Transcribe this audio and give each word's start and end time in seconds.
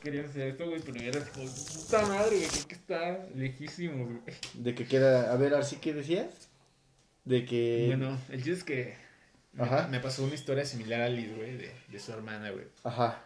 querías 0.00 0.30
hacer 0.30 0.48
esto, 0.48 0.68
güey, 0.68 0.80
pero 0.80 1.00
eras 1.00 1.28
como, 1.30 1.46
puta 1.46 2.06
madre, 2.06 2.36
güey, 2.36 2.48
creo 2.48 2.68
que 2.68 2.74
está 2.74 3.26
lejísimo, 3.34 4.04
güey. 4.04 4.20
De 4.54 4.74
que 4.74 4.86
queda. 4.86 5.32
A 5.32 5.36
ver, 5.36 5.54
así 5.54 5.76
que 5.76 5.92
decías. 5.92 6.48
De 7.24 7.44
que. 7.44 7.86
Bueno, 7.88 8.18
el 8.28 8.44
chiste 8.44 8.52
es 8.52 8.64
que 8.64 8.96
me, 9.52 9.64
Ajá. 9.64 9.88
me 9.88 9.98
pasó 9.98 10.24
una 10.24 10.34
historia 10.34 10.64
similar 10.64 11.00
a 11.00 11.08
Liz, 11.08 11.34
güey, 11.36 11.56
de, 11.56 11.72
de 11.88 11.98
su 11.98 12.12
hermana, 12.12 12.50
güey. 12.50 12.66
Ajá. 12.84 13.24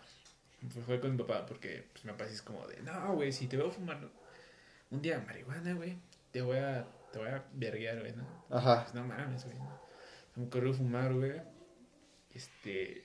Fue, 0.73 0.83
fue 0.83 1.01
con 1.01 1.13
mi 1.13 1.19
papá, 1.19 1.45
porque 1.45 1.85
pues, 1.93 2.05
mi 2.07 2.13
papá 2.13 2.27
sí 2.27 2.35
es 2.35 2.43
como 2.43 2.67
de, 2.67 2.81
no, 2.83 3.15
güey, 3.15 3.33
si 3.33 3.47
te 3.47 3.59
veo 3.59 3.71
fumar 3.71 4.01
un 4.91 5.03
día 5.03 5.23
marihuana, 5.27 5.75
güey, 5.75 5.99
te 6.33 6.41
voy 6.41 6.57
a, 6.57 6.87
te 7.13 7.19
voy 7.19 7.29
a 7.29 7.45
verguear, 7.53 8.01
güey, 8.01 8.15
¿no? 8.17 8.27
Ajá. 8.51 8.85
Pues 8.85 8.95
no 8.95 9.05
mames, 9.05 9.45
güey. 9.45 9.59
¿no? 9.59 9.81
Me 10.37 10.45
ocurrió 10.47 10.73
fumar, 10.73 11.13
güey. 11.13 11.33
Este. 12.33 13.05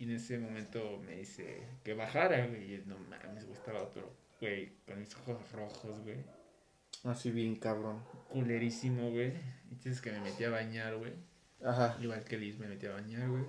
Y 0.00 0.04
en 0.04 0.12
ese 0.12 0.38
momento 0.38 0.98
me 1.06 1.14
dice 1.16 1.62
que 1.84 1.94
bajara, 1.94 2.46
güey. 2.46 2.74
Y 2.74 2.82
no 2.86 2.96
mames, 2.98 3.44
güey, 3.44 3.56
estaba 3.56 3.82
otro, 3.82 4.10
güey, 4.40 4.72
con 4.86 4.98
mis 4.98 5.14
ojos 5.14 5.52
rojos, 5.52 6.00
güey. 6.02 6.16
Así 7.04 7.30
bien 7.30 7.54
cabrón. 7.56 8.02
Culerísimo, 8.30 9.10
güey. 9.10 9.32
Entonces 9.70 10.00
que 10.00 10.10
me 10.10 10.20
metí 10.20 10.42
a 10.44 10.50
bañar, 10.50 10.96
güey. 10.96 11.12
Ajá. 11.62 11.96
Igual 12.00 12.24
que 12.24 12.38
Liz 12.38 12.58
me 12.58 12.66
metí 12.66 12.86
a 12.86 12.92
bañar, 12.92 13.28
güey. 13.28 13.44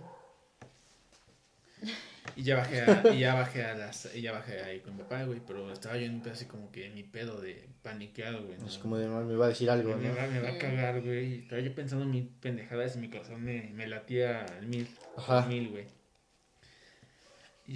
Y 2.35 2.43
ya 2.43 2.57
bajé 2.57 2.81
a, 2.81 3.03
y 3.13 3.19
ya 3.19 3.33
bajé 3.33 3.63
a 3.65 3.73
las, 3.75 4.13
y 4.15 4.21
ya 4.21 4.31
bajé 4.31 4.61
ahí 4.61 4.79
con 4.81 4.95
mi 4.95 5.01
papá, 5.03 5.23
güey, 5.23 5.41
pero 5.45 5.71
estaba 5.71 5.97
yo 5.97 6.05
en 6.05 6.15
un 6.15 6.21
pedo 6.21 6.33
así 6.33 6.45
como 6.45 6.71
que 6.71 6.85
en 6.85 6.93
mi 6.93 7.03
pedo 7.03 7.41
de 7.41 7.67
paniqueado, 7.81 8.45
güey. 8.45 8.57
¿no? 8.59 8.67
Es 8.67 8.77
como 8.77 8.97
de 8.97 9.07
"No, 9.07 9.21
me 9.23 9.35
va 9.35 9.45
a 9.45 9.49
decir 9.49 9.69
algo, 9.69 9.95
me, 9.97 10.07
¿no? 10.09 10.15
va, 10.15 10.27
me 10.27 10.39
va 10.39 10.49
a 10.49 10.53
Mm. 10.53 10.57
cagar, 10.59 11.01
güey. 11.01 11.39
Estaba 11.39 11.61
yo 11.61 11.73
pensando 11.73 12.05
en 12.05 12.11
mil 12.11 12.27
pendejadas 12.41 12.95
y 12.95 12.99
mi 12.99 13.09
corazón 13.09 13.43
me, 13.43 13.71
me 13.73 13.87
latía 13.87 14.45
al 14.45 14.67
mil. 14.67 14.87
Ajá. 15.17 15.43
Al 15.43 15.49
mil, 15.49 15.69
güey. 15.69 15.85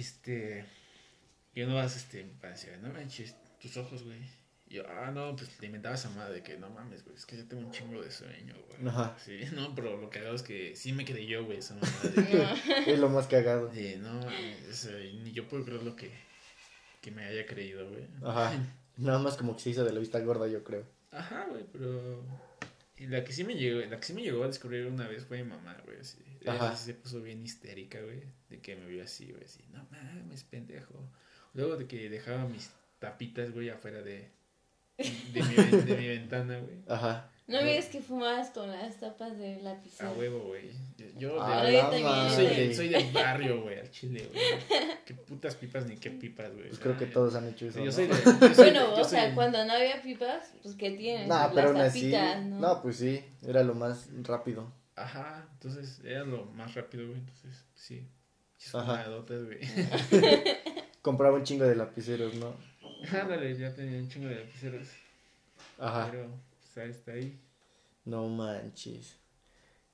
Este. 0.00 0.64
Y 1.54 1.62
uno 1.62 1.74
vas, 1.74 1.96
este, 1.96 2.24
me 2.24 2.34
parecía, 2.34 2.76
no 2.78 2.92
manches, 2.92 3.34
tus 3.60 3.76
ojos, 3.78 4.04
güey. 4.04 4.18
Y 4.68 4.74
yo, 4.74 4.84
ah, 4.88 5.10
no, 5.10 5.34
pues 5.36 5.56
te 5.56 5.66
inventaba 5.66 5.94
esa 5.94 6.10
madre 6.10 6.34
de 6.34 6.42
que 6.42 6.58
no 6.58 6.68
mames, 6.68 7.04
güey, 7.04 7.16
es 7.16 7.24
que 7.24 7.36
yo 7.36 7.46
tengo 7.46 7.64
un 7.64 7.70
chingo 7.70 8.02
de 8.02 8.10
sueño, 8.10 8.54
güey. 8.66 8.88
Ajá. 8.88 9.16
Sí, 9.24 9.40
no, 9.54 9.74
pero 9.74 9.96
lo 9.96 10.10
que 10.10 10.18
hago 10.18 10.34
es 10.34 10.42
que 10.42 10.76
sí 10.76 10.92
me 10.92 11.04
quedé 11.04 11.24
yo, 11.26 11.44
güey, 11.44 11.58
esa 11.58 11.74
No. 11.76 11.82
Es 12.86 12.98
lo 12.98 13.08
más 13.08 13.26
cagado. 13.26 13.68
de, 13.68 13.96
no, 13.96 14.14
mames, 14.14 14.68
o 14.68 14.74
sea, 14.74 14.98
ni 14.98 15.32
yo 15.32 15.48
puedo 15.48 15.64
creer 15.64 15.82
lo 15.82 15.96
que, 15.96 16.10
que 17.00 17.10
me 17.10 17.24
haya 17.24 17.46
creído, 17.46 17.88
güey. 17.88 18.06
Ajá. 18.22 18.52
Nada 18.98 19.18
más 19.18 19.36
como 19.36 19.56
que 19.56 19.62
se 19.62 19.70
hizo 19.70 19.84
de 19.84 19.92
la 19.92 20.00
vista 20.00 20.18
gorda, 20.20 20.48
yo 20.48 20.64
creo. 20.64 20.84
Ajá, 21.10 21.46
güey, 21.48 21.64
pero. 21.72 22.22
La 22.98 23.24
que 23.24 23.32
sí 23.32 23.44
me 23.44 23.54
llegó, 23.54 23.80
la 23.80 24.00
que 24.00 24.06
sí 24.06 24.14
me 24.14 24.22
llegó 24.22 24.44
a 24.44 24.46
descubrir 24.46 24.86
una 24.86 25.06
vez 25.06 25.24
fue 25.24 25.42
mi 25.42 25.50
mamá, 25.50 25.76
güey, 25.84 26.00
así. 26.00 26.18
Ajá. 26.46 26.74
se 26.76 26.94
puso 26.94 27.20
bien 27.20 27.42
histérica, 27.44 28.00
güey, 28.00 28.22
de 28.48 28.60
que 28.60 28.76
me 28.76 28.86
vio 28.86 29.02
así, 29.02 29.30
güey, 29.30 29.44
así, 29.44 29.64
no 29.72 29.86
mames, 29.90 30.44
pendejo. 30.44 30.94
Luego 31.52 31.76
de 31.76 31.86
que 31.86 32.08
dejaba 32.08 32.46
mis 32.48 32.70
tapitas, 32.98 33.52
güey, 33.52 33.68
afuera 33.68 34.02
de, 34.02 34.30
de, 34.96 35.42
mi, 35.42 35.54
de 35.54 35.96
mi 35.96 36.08
ventana, 36.08 36.58
güey. 36.58 36.76
Ajá. 36.88 37.30
¿No 37.48 37.58
ves 37.62 37.86
que 37.86 38.00
fumabas 38.00 38.50
con 38.50 38.68
las 38.68 38.98
tapas 38.98 39.38
de 39.38 39.62
lapicero? 39.62 40.08
A 40.08 40.12
huevo, 40.14 40.40
güey. 40.40 40.70
Yo, 40.98 41.06
yo 41.16 41.40
A 41.42 41.62
de- 41.64 41.72
yo 41.74 41.78
la 41.82 41.90
también, 41.90 42.30
soy, 42.34 42.44
güey. 42.46 42.68
de, 42.68 42.74
soy 42.74 42.88
del 42.88 43.12
barrio, 43.12 43.62
güey, 43.62 43.78
al 43.78 43.90
chile, 43.92 44.28
güey. 44.32 44.44
Qué 45.04 45.14
putas 45.14 45.54
pipas 45.54 45.86
ni 45.86 45.96
qué 45.96 46.10
pipas, 46.10 46.52
güey. 46.52 46.68
Pues 46.68 46.80
creo 46.80 46.98
que 46.98 47.04
Ay, 47.04 47.10
todos 47.12 47.36
han 47.36 47.48
hecho 47.48 47.66
eso. 47.66 47.78
Yo 47.78 47.84
¿no? 47.86 47.92
soy 47.92 48.06
de. 48.08 48.14
yo 48.14 48.24
soy 48.32 48.54
Bueno, 48.56 48.80
yo 48.96 49.00
o 49.00 49.04
soy 49.04 49.10
sea, 49.18 49.34
cuando 49.36 49.64
no 49.64 49.72
había 49.74 50.02
pipas, 50.02 50.50
pues 50.62 50.74
¿qué 50.74 50.90
tienes? 50.90 51.28
Nah, 51.28 51.44
Las 51.46 51.52
pero 51.54 51.68
aún 51.68 51.76
así. 51.76 52.10
tapitas, 52.10 52.44
¿no? 52.46 52.58
No, 52.60 52.82
pues 52.82 52.96
sí. 52.96 53.24
Era 53.46 53.62
lo 53.62 53.74
más 53.76 54.08
rápido. 54.24 54.72
Ajá, 54.96 55.46
entonces 55.52 56.00
era 56.04 56.24
lo 56.24 56.46
más 56.46 56.74
rápido, 56.74 57.06
güey. 57.06 57.18
Entonces, 57.20 57.64
sí. 57.76 58.02
Ajá. 58.72 58.80
Fumadotas, 59.04 59.44
güey. 59.44 59.58
Compraba 61.02 61.36
un 61.36 61.44
chingo 61.44 61.64
de 61.64 61.76
lapiceros, 61.76 62.34
¿no? 62.34 62.54
Ándale, 63.12 63.56
ya 63.56 63.72
tenía 63.72 63.98
un 64.00 64.08
chingo 64.08 64.28
de 64.28 64.34
lapiceros. 64.36 64.88
Ajá. 65.78 66.08
Pero, 66.10 66.28
está 66.84 67.12
ahí. 67.12 67.38
No 68.04 68.28
manches. 68.28 69.16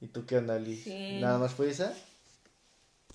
¿Y 0.00 0.08
tú 0.08 0.26
qué 0.26 0.36
onda, 0.38 0.58
Liz? 0.58 0.84
Sí. 0.84 1.18
¿Nada 1.20 1.38
más 1.38 1.52
fue 1.54 1.70
esa? 1.70 1.94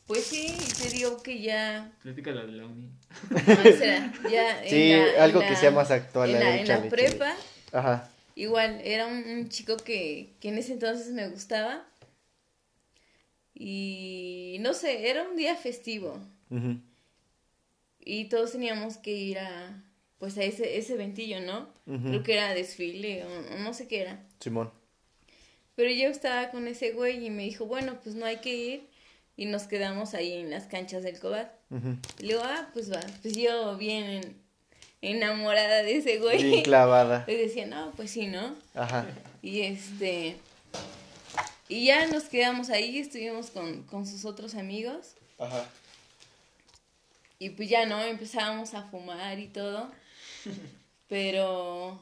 Pues 0.07 0.23
sí, 0.25 0.55
te 0.81 0.89
digo 0.89 1.22
que 1.22 1.41
ya. 1.41 1.91
Plática 2.01 2.31
la 2.31 2.45
de 2.45 2.51
la 2.53 2.66
uni. 2.66 2.89
no, 3.29 3.63
será, 3.63 4.13
ya 4.31 4.63
en 4.63 4.69
Sí, 4.69 4.89
la- 4.91 5.16
en 5.16 5.22
algo 5.22 5.41
la- 5.41 5.47
que 5.50 5.56
sea 5.57 5.72
más 5.72 5.91
actual. 5.91 6.29
En 6.33 6.39
la, 6.39 6.59
en 6.61 6.67
la 6.67 6.83
prepa, 6.89 7.35
Ajá. 7.73 8.09
igual, 8.35 8.79
era 8.85 9.06
un, 9.07 9.17
un 9.27 9.50
chico 9.50 9.75
que, 9.77 10.33
que 10.39 10.47
en 10.50 10.57
ese 10.59 10.73
entonces 10.73 11.07
me 11.09 11.27
gustaba. 11.27 11.85
Y 13.53 14.57
no 14.61 14.73
sé, 14.73 15.09
era 15.09 15.23
un 15.27 15.35
día 15.35 15.56
festivo. 15.56 16.19
Ujú. 16.50 16.79
Y 18.00 18.25
todos 18.29 18.51
teníamos 18.53 18.97
que 18.97 19.11
ir 19.11 19.39
a. 19.39 19.83
Pues 20.19 20.38
a 20.38 20.44
ese, 20.44 20.78
ese 20.78 20.95
ventillo, 20.95 21.41
¿no? 21.41 21.69
Ujú. 21.85 22.09
Creo 22.09 22.23
que 22.23 22.33
era 22.33 22.53
desfile 22.53 23.23
o, 23.23 23.55
o 23.55 23.59
no 23.59 23.73
sé 23.73 23.88
qué 23.88 24.01
era. 24.01 24.23
Simón. 24.39 24.72
Pero 25.75 25.91
yo 25.91 26.09
estaba 26.09 26.50
con 26.50 26.67
ese 26.67 26.91
güey 26.91 27.25
y 27.25 27.29
me 27.29 27.44
dijo, 27.44 27.66
bueno, 27.66 28.00
pues 28.03 28.16
no 28.16 28.25
hay 28.25 28.38
que 28.38 28.56
ir. 28.56 28.88
Y 29.35 29.45
nos 29.45 29.63
quedamos 29.63 30.16
ahí 30.16 30.33
en 30.33 30.50
las 30.50 30.66
canchas 30.66 31.03
del 31.03 31.19
Cobat. 31.19 31.51
Ujú. 31.69 31.97
Y 32.17 32.23
le 32.23 32.27
digo, 32.29 32.41
ah, 32.44 32.69
pues 32.73 32.91
va. 32.91 33.00
Pues 33.22 33.38
yo 33.38 33.77
bien 33.77 34.35
enamorada 35.01 35.83
de 35.83 35.97
ese 35.97 36.17
güey. 36.17 36.41
Bien 36.41 36.63
clavada. 36.63 37.23
Le 37.27 37.38
decía, 37.38 37.67
no, 37.67 37.91
pues 37.95 38.09
sí, 38.09 38.25
¿no? 38.25 38.56
Ajá. 38.73 39.06
Y 39.44 39.61
este. 39.61 40.38
Y 41.69 41.85
ya 41.85 42.07
nos 42.07 42.23
quedamos 42.23 42.69
ahí, 42.72 42.97
estuvimos 42.97 43.51
con, 43.51 43.83
con 43.83 44.07
sus 44.07 44.25
otros 44.25 44.56
amigos. 44.56 45.16
Ajá. 45.38 45.69
Y 47.39 47.51
pues 47.51 47.69
ya 47.69 47.85
no, 47.85 48.01
empezábamos 48.01 48.73
a 48.73 48.83
fumar 48.83 49.39
y 49.39 49.47
todo. 49.47 49.91
Pero. 51.07 51.99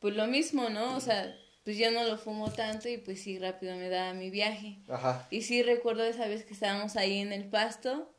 Pues 0.00 0.14
lo 0.14 0.26
mismo, 0.26 0.68
¿no? 0.68 0.96
O 0.96 1.00
sea, 1.00 1.36
pues 1.64 1.76
yo 1.76 1.90
no 1.90 2.04
lo 2.04 2.16
fumo 2.16 2.50
tanto 2.52 2.88
y 2.88 2.98
pues 2.98 3.20
sí, 3.20 3.38
rápido 3.38 3.76
me 3.76 3.88
daba 3.88 4.14
mi 4.14 4.30
viaje. 4.30 4.78
Ajá. 4.88 5.26
Y 5.30 5.42
sí 5.42 5.62
recuerdo 5.62 6.04
esa 6.04 6.26
vez 6.26 6.44
que 6.44 6.54
estábamos 6.54 6.96
ahí 6.96 7.18
en 7.18 7.32
el 7.32 7.44
pasto 7.44 8.10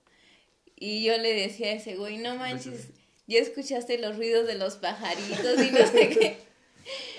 y 0.76 1.04
yo 1.04 1.18
le 1.18 1.34
decía 1.34 1.68
a 1.68 1.74
ese 1.74 1.96
güey, 1.96 2.18
no 2.18 2.36
manches, 2.36 2.90
ya 3.28 3.40
escuchaste 3.40 3.98
los 3.98 4.18
ruidos 4.18 4.46
de 4.46 4.56
los 4.56 4.76
pajaritos 4.76 5.62
y 5.64 5.72
no 5.72 5.88
sé 5.88 6.10
qué. 6.10 6.38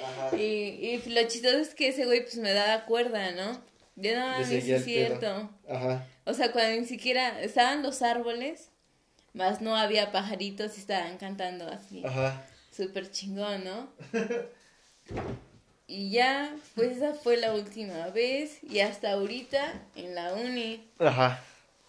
Ajá. 0.05 0.37
Y, 0.37 0.43
y 0.43 1.03
lo 1.09 1.27
chistoso 1.29 1.59
es 1.59 1.75
que 1.75 1.89
ese 1.89 2.07
güey 2.07 2.23
pues 2.23 2.37
me 2.37 2.53
daba 2.53 2.85
cuerda, 2.85 3.33
¿no? 3.33 3.61
Yo 3.97 4.19
no, 4.19 4.45
seguía 4.45 4.77
es 4.77 4.85
cierto. 4.85 5.51
Ajá. 5.69 6.07
O 6.25 6.33
sea, 6.33 6.53
cuando 6.53 6.81
ni 6.81 6.87
siquiera 6.87 7.43
estaban 7.43 7.83
los 7.83 8.03
árboles, 8.03 8.71
más 9.35 9.61
no 9.61 9.77
había 9.77 10.13
pajaritos 10.13 10.77
y 10.77 10.81
estaban 10.81 11.19
cantando 11.19 11.69
así. 11.69 12.03
Ajá. 12.05 12.45
Súper 12.71 13.11
chingón, 13.11 13.65
¿no? 13.65 13.89
Y 15.93 16.11
ya, 16.11 16.55
pues 16.77 16.99
esa 16.99 17.15
fue 17.15 17.37
la 17.37 17.53
última 17.53 18.07
vez 18.11 18.63
y 18.63 18.79
hasta 18.79 19.11
ahorita 19.11 19.73
en 19.97 20.15
la 20.15 20.35
uni. 20.35 20.89
Ajá. 21.01 21.43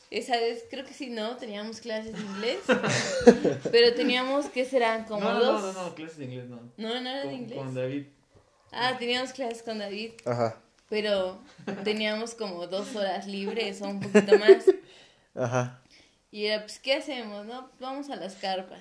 Esa 0.09 0.37
vez 0.37 0.65
creo 0.71 0.83
que 0.83 0.93
sí, 0.95 1.11
no, 1.11 1.37
teníamos 1.37 1.81
clases 1.81 2.13
de 2.13 2.19
inglés, 2.19 2.61
pero 3.71 3.93
teníamos 3.93 4.47
que 4.47 4.65
serán 4.65 5.05
como 5.05 5.29
no, 5.29 5.39
dos. 5.39 5.61
no, 5.61 5.73
no, 5.73 5.83
no, 5.83 5.93
clases 5.93 6.17
de 6.17 6.25
inglés 6.25 6.49
no. 6.49 6.59
No, 6.77 6.99
no 6.99 7.09
era 7.11 7.25
de 7.27 7.33
inglés. 7.33 7.59
con 7.59 7.75
David. 7.75 8.07
Ah, 8.71 8.95
teníamos 8.97 9.33
clases 9.33 9.61
con 9.61 9.77
David, 9.77 10.13
Ajá. 10.25 10.57
pero 10.89 11.39
teníamos 11.83 12.33
como 12.33 12.65
dos 12.65 12.95
horas 12.95 13.27
libres 13.27 13.83
o 13.83 13.87
un 13.87 13.99
poquito 13.99 14.35
más. 14.39 14.65
Ajá. 15.35 15.80
Y 16.31 16.45
era, 16.45 16.61
pues, 16.61 16.79
¿qué 16.79 16.93
hacemos, 16.95 17.45
no? 17.45 17.69
Vamos 17.79 18.09
a 18.09 18.15
las 18.15 18.35
carpas. 18.35 18.79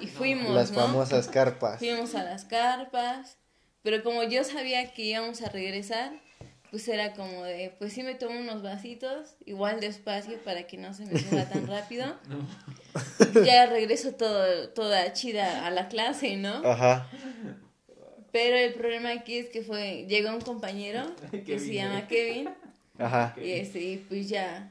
Y 0.00 0.06
fuimos, 0.06 0.54
Las 0.54 0.70
¿no? 0.70 0.80
famosas 0.80 1.28
carpas. 1.28 1.78
Fuimos 1.78 2.14
a 2.14 2.24
las 2.24 2.44
carpas, 2.46 3.36
pero 3.82 4.02
como 4.02 4.22
yo 4.22 4.42
sabía 4.42 4.92
que 4.94 5.02
íbamos 5.02 5.42
a 5.42 5.50
regresar, 5.50 6.12
pues 6.70 6.88
era 6.88 7.12
como 7.12 7.44
de, 7.44 7.74
pues 7.78 7.92
sí 7.92 8.02
me 8.02 8.14
tomo 8.14 8.38
unos 8.40 8.62
vasitos, 8.62 9.34
igual 9.44 9.80
despacio 9.80 10.38
para 10.44 10.66
que 10.66 10.78
no 10.78 10.94
se 10.94 11.04
me 11.06 11.18
suba 11.18 11.44
tan 11.48 11.66
rápido. 11.68 12.06
No. 12.26 13.44
Ya 13.44 13.66
regreso 13.66 14.12
todo, 14.14 14.70
toda 14.70 15.12
chida 15.12 15.66
a 15.66 15.70
la 15.70 15.88
clase, 15.88 16.36
¿no? 16.36 16.54
Ajá. 16.64 17.06
Pero 18.32 18.56
el 18.56 18.72
problema 18.74 19.10
aquí 19.10 19.38
es 19.38 19.48
que 19.50 19.62
fue, 19.62 20.06
llegó 20.08 20.30
un 20.30 20.40
compañero 20.40 21.14
que 21.30 21.42
Kevin, 21.44 21.60
se 21.60 21.74
llama. 21.74 22.06
Kevin, 22.08 22.48
Ajá. 22.98 23.34
y 23.42 23.50
este, 23.52 23.80
y 23.80 23.96
pues 23.98 24.28
ya, 24.28 24.70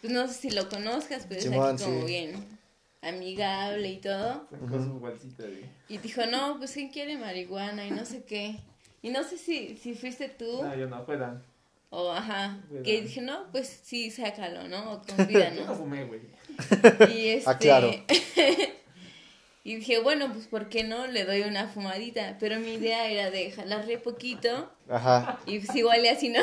pues 0.00 0.12
no 0.12 0.26
sé 0.28 0.34
si 0.34 0.50
lo 0.50 0.68
conozcas, 0.68 1.24
pero 1.28 1.38
es 1.38 1.44
Simón, 1.44 1.74
aquí 1.74 1.84
como 1.84 2.00
sí. 2.00 2.06
bien 2.06 2.58
amigable 3.02 3.88
y 3.90 3.96
todo. 3.98 4.46
Sacó 4.50 4.82
su 4.82 4.98
bolsita, 5.00 5.44
güey. 5.44 5.64
Y 5.88 5.98
dijo, 5.98 6.26
no, 6.26 6.58
pues 6.58 6.72
¿quién 6.72 6.88
quiere 6.90 7.16
marihuana? 7.16 7.86
Y 7.86 7.90
no 7.90 8.04
sé 8.04 8.22
qué. 8.24 8.56
Y 9.02 9.10
no 9.10 9.22
sé 9.22 9.38
si, 9.38 9.76
si 9.76 9.94
fuiste 9.94 10.28
tú 10.28 10.62
No, 10.62 10.74
yo 10.74 10.88
no, 10.88 11.04
fue 11.04 11.16
Dan. 11.16 11.42
o 11.90 12.10
ajá. 12.10 12.58
Fue 12.68 12.82
Que 12.82 12.96
Dan. 12.96 13.04
dije, 13.04 13.20
no, 13.20 13.44
pues 13.52 13.80
sí, 13.84 14.10
sácalo, 14.10 14.66
¿no? 14.68 14.92
O 14.92 15.02
Yo 15.30 15.64
no 15.66 15.74
fumé, 15.74 16.04
güey. 16.04 16.20
Y 17.14 17.28
este. 17.28 17.48
Aclaro. 17.50 17.90
y 19.64 19.76
dije, 19.76 20.00
bueno, 20.00 20.32
pues 20.32 20.46
¿por 20.48 20.68
qué 20.68 20.82
no? 20.82 21.06
Le 21.06 21.24
doy 21.24 21.42
una 21.42 21.68
fumadita. 21.68 22.36
Pero 22.40 22.58
mi 22.58 22.74
idea 22.74 23.08
era 23.08 23.30
de 23.30 23.50
jalarle 23.52 23.98
poquito. 23.98 24.70
Ajá. 24.88 25.38
Y 25.46 25.60
pues 25.60 25.76
igual 25.76 26.04
y 26.04 26.08
así 26.08 26.30
no, 26.30 26.40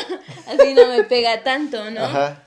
así 0.47 0.73
no 0.73 0.87
me 0.87 1.03
pega 1.03 1.43
tanto, 1.43 1.89
¿no? 1.91 2.01
Ajá. 2.03 2.43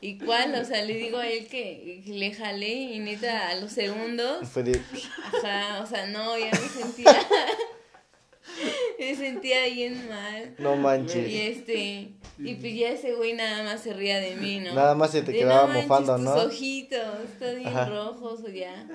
¿Y 0.00 0.18
cuál? 0.18 0.54
O 0.54 0.64
sea, 0.64 0.84
le 0.84 0.94
digo 0.94 1.18
a 1.18 1.26
él 1.28 1.48
que, 1.48 2.02
le 2.06 2.32
jalé 2.32 2.68
y 2.72 2.98
neta 3.00 3.48
a 3.48 3.54
los 3.56 3.72
segundos. 3.72 4.48
Fue 4.48 4.62
de. 4.62 4.80
Ajá, 5.24 5.80
o 5.82 5.86
sea, 5.86 6.06
no, 6.06 6.38
ya 6.38 6.50
me 6.52 6.68
sentía. 6.68 7.16
me 8.98 9.14
sentía 9.16 9.64
bien 9.66 10.08
mal. 10.08 10.54
No 10.58 10.74
Y 10.74 10.78
manches. 10.78 11.56
este, 11.58 12.12
y 12.38 12.54
pues 12.54 12.74
ya 12.76 12.90
ese 12.90 13.14
güey 13.14 13.32
nada 13.34 13.64
más 13.64 13.82
se 13.82 13.92
ría 13.92 14.18
de 14.20 14.36
mí, 14.36 14.60
¿no? 14.60 14.72
Nada 14.74 14.94
más 14.94 15.10
se 15.10 15.22
te 15.22 15.32
De, 15.32 15.38
quedaba 15.38 15.62
"No 15.62 15.68
manches, 15.68 15.88
mofando, 15.88 16.14
tus 16.16 16.24
¿no? 16.24 16.34
ojitos, 16.44 17.20
están 17.32 17.56
bien 17.56 17.68
Ajá. 17.68 17.84
rojos 17.86 18.40
o 18.44 18.48
ya. 18.48 18.86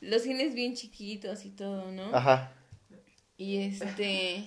Los 0.00 0.22
tienes 0.22 0.54
bien 0.54 0.74
chiquitos 0.74 1.44
y 1.44 1.50
todo, 1.50 1.90
¿no? 1.92 2.14
Ajá. 2.14 2.52
Y 3.36 3.58
este, 3.58 4.44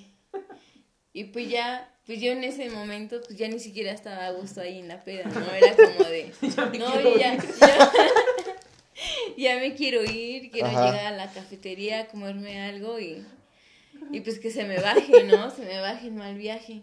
y 1.13 1.25
pues 1.25 1.49
ya, 1.49 1.93
pues 2.05 2.19
yo 2.21 2.31
en 2.31 2.43
ese 2.43 2.69
momento, 2.69 3.19
pues 3.25 3.37
ya 3.37 3.47
ni 3.47 3.59
siquiera 3.59 3.91
estaba 3.91 4.27
a 4.27 4.31
gusto 4.31 4.61
ahí 4.61 4.79
en 4.79 4.87
la 4.87 5.03
peda, 5.03 5.25
¿no? 5.25 5.51
Era 5.53 5.75
como 5.75 6.09
de, 6.09 6.31
no, 6.79 6.99
yo 7.01 7.17
ya, 7.17 7.37
ya, 7.59 7.91
ya 9.37 9.55
me 9.59 9.73
quiero 9.75 10.03
ir, 10.03 10.51
quiero 10.51 10.67
Ajá. 10.67 10.85
llegar 10.91 11.05
a 11.13 11.17
la 11.17 11.31
cafetería 11.31 12.01
a 12.01 12.07
comerme 12.07 12.61
algo 12.61 12.99
y, 12.99 13.25
y 14.11 14.21
pues 14.21 14.39
que 14.39 14.51
se 14.51 14.63
me 14.65 14.79
baje, 14.79 15.23
¿no? 15.25 15.49
Se 15.51 15.63
me 15.63 15.79
baje 15.79 16.07
el 16.07 16.13
mal 16.13 16.35
viaje. 16.37 16.81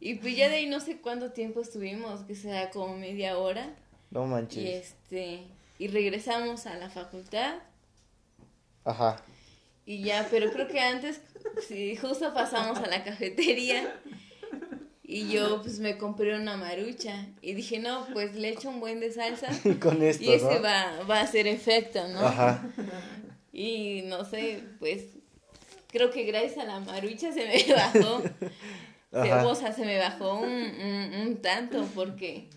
Y 0.00 0.16
pues 0.16 0.36
ya 0.36 0.48
de 0.48 0.56
ahí 0.56 0.66
no 0.66 0.80
sé 0.80 0.98
cuánto 1.00 1.32
tiempo 1.32 1.60
estuvimos, 1.62 2.22
que 2.24 2.34
sea 2.34 2.70
como 2.70 2.96
media 2.96 3.38
hora. 3.38 3.74
No 4.10 4.24
Y 4.24 4.28
manches. 4.28 4.64
este, 4.64 5.40
y 5.78 5.88
regresamos 5.88 6.66
a 6.66 6.76
la 6.76 6.90
facultad. 6.90 7.54
Ajá. 8.84 9.16
Y 9.86 10.02
ya, 10.02 10.26
pero 10.30 10.50
creo 10.50 10.66
que 10.66 10.80
antes, 10.80 11.20
sí, 11.68 11.96
justo 11.96 12.32
pasamos 12.32 12.78
a 12.78 12.86
la 12.86 13.04
cafetería. 13.04 13.94
Y 15.02 15.28
yo 15.28 15.60
pues 15.60 15.78
me 15.80 15.98
compré 15.98 16.34
una 16.34 16.56
marucha. 16.56 17.26
Y 17.42 17.52
dije, 17.54 17.78
no, 17.78 18.06
pues 18.14 18.34
le 18.34 18.48
echo 18.50 18.70
un 18.70 18.80
buen 18.80 19.00
de 19.00 19.12
salsa. 19.12 19.48
Con 19.80 20.02
esto, 20.02 20.24
Y 20.24 20.32
ese 20.32 20.56
¿no? 20.56 20.62
va, 20.62 21.02
va 21.08 21.18
a 21.18 21.22
hacer 21.22 21.46
efecto, 21.46 22.08
¿no? 22.08 22.20
Ajá. 22.20 22.64
Y 23.52 24.02
no 24.06 24.24
sé, 24.24 24.64
pues 24.78 25.04
creo 25.88 26.10
que 26.10 26.24
gracias 26.24 26.58
a 26.58 26.64
la 26.64 26.80
marucha 26.80 27.32
se 27.32 27.46
me 27.46 27.74
bajó. 27.74 28.22
se, 29.12 29.32
o 29.32 29.54
sea, 29.54 29.72
se 29.72 29.84
me 29.84 29.98
bajó 29.98 30.38
un, 30.40 30.50
un, 30.50 31.14
un 31.26 31.36
tanto 31.42 31.86
porque 31.94 32.48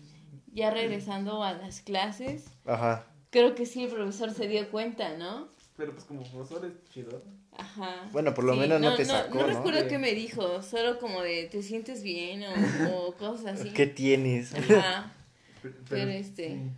ya 0.52 0.70
regresando 0.70 1.44
a 1.44 1.52
las 1.52 1.82
clases, 1.82 2.46
Ajá. 2.66 3.06
creo 3.30 3.54
que 3.54 3.66
sí 3.66 3.84
el 3.84 3.90
profesor 3.90 4.32
se 4.32 4.48
dio 4.48 4.68
cuenta, 4.70 5.16
¿no? 5.16 5.48
Pero 5.78 5.92
pues 5.92 6.04
como 6.04 6.24
profesor 6.24 6.66
es 6.66 6.92
chido. 6.92 7.22
Ajá. 7.56 8.08
Bueno, 8.12 8.34
por 8.34 8.42
lo 8.44 8.54
menos 8.56 8.80
no 8.80 8.94
te 8.96 9.04
sacó, 9.04 9.36
No 9.36 9.46
¿no? 9.46 9.54
recuerdo 9.54 9.86
qué 9.88 9.96
me 9.96 10.12
dijo, 10.12 10.60
solo 10.60 10.98
como 10.98 11.22
de 11.22 11.44
te 11.44 11.62
sientes 11.62 12.02
bien 12.02 12.42
o, 12.42 12.52
o 13.08 13.14
cosas 13.14 13.60
así. 13.60 13.70
¿Qué 13.70 13.86
tienes? 13.86 14.52
Ajá. 14.54 15.12
Pero, 15.62 15.74
Pero 15.88 16.10
este- 16.10 16.48
sí. 16.48 16.70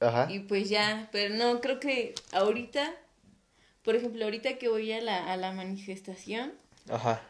Ajá. 0.00 0.30
Y 0.30 0.40
pues 0.40 0.68
ya, 0.68 1.08
pero 1.12 1.34
no, 1.34 1.60
creo 1.62 1.80
que 1.80 2.14
ahorita, 2.32 2.94
por 3.82 3.94
ejemplo, 3.96 4.24
ahorita 4.24 4.58
que 4.58 4.68
voy 4.68 4.92
a 4.92 5.00
la, 5.00 5.32
a 5.32 5.36
la 5.38 5.52
manifestación, 5.52 6.52
Ajá. 6.90 7.22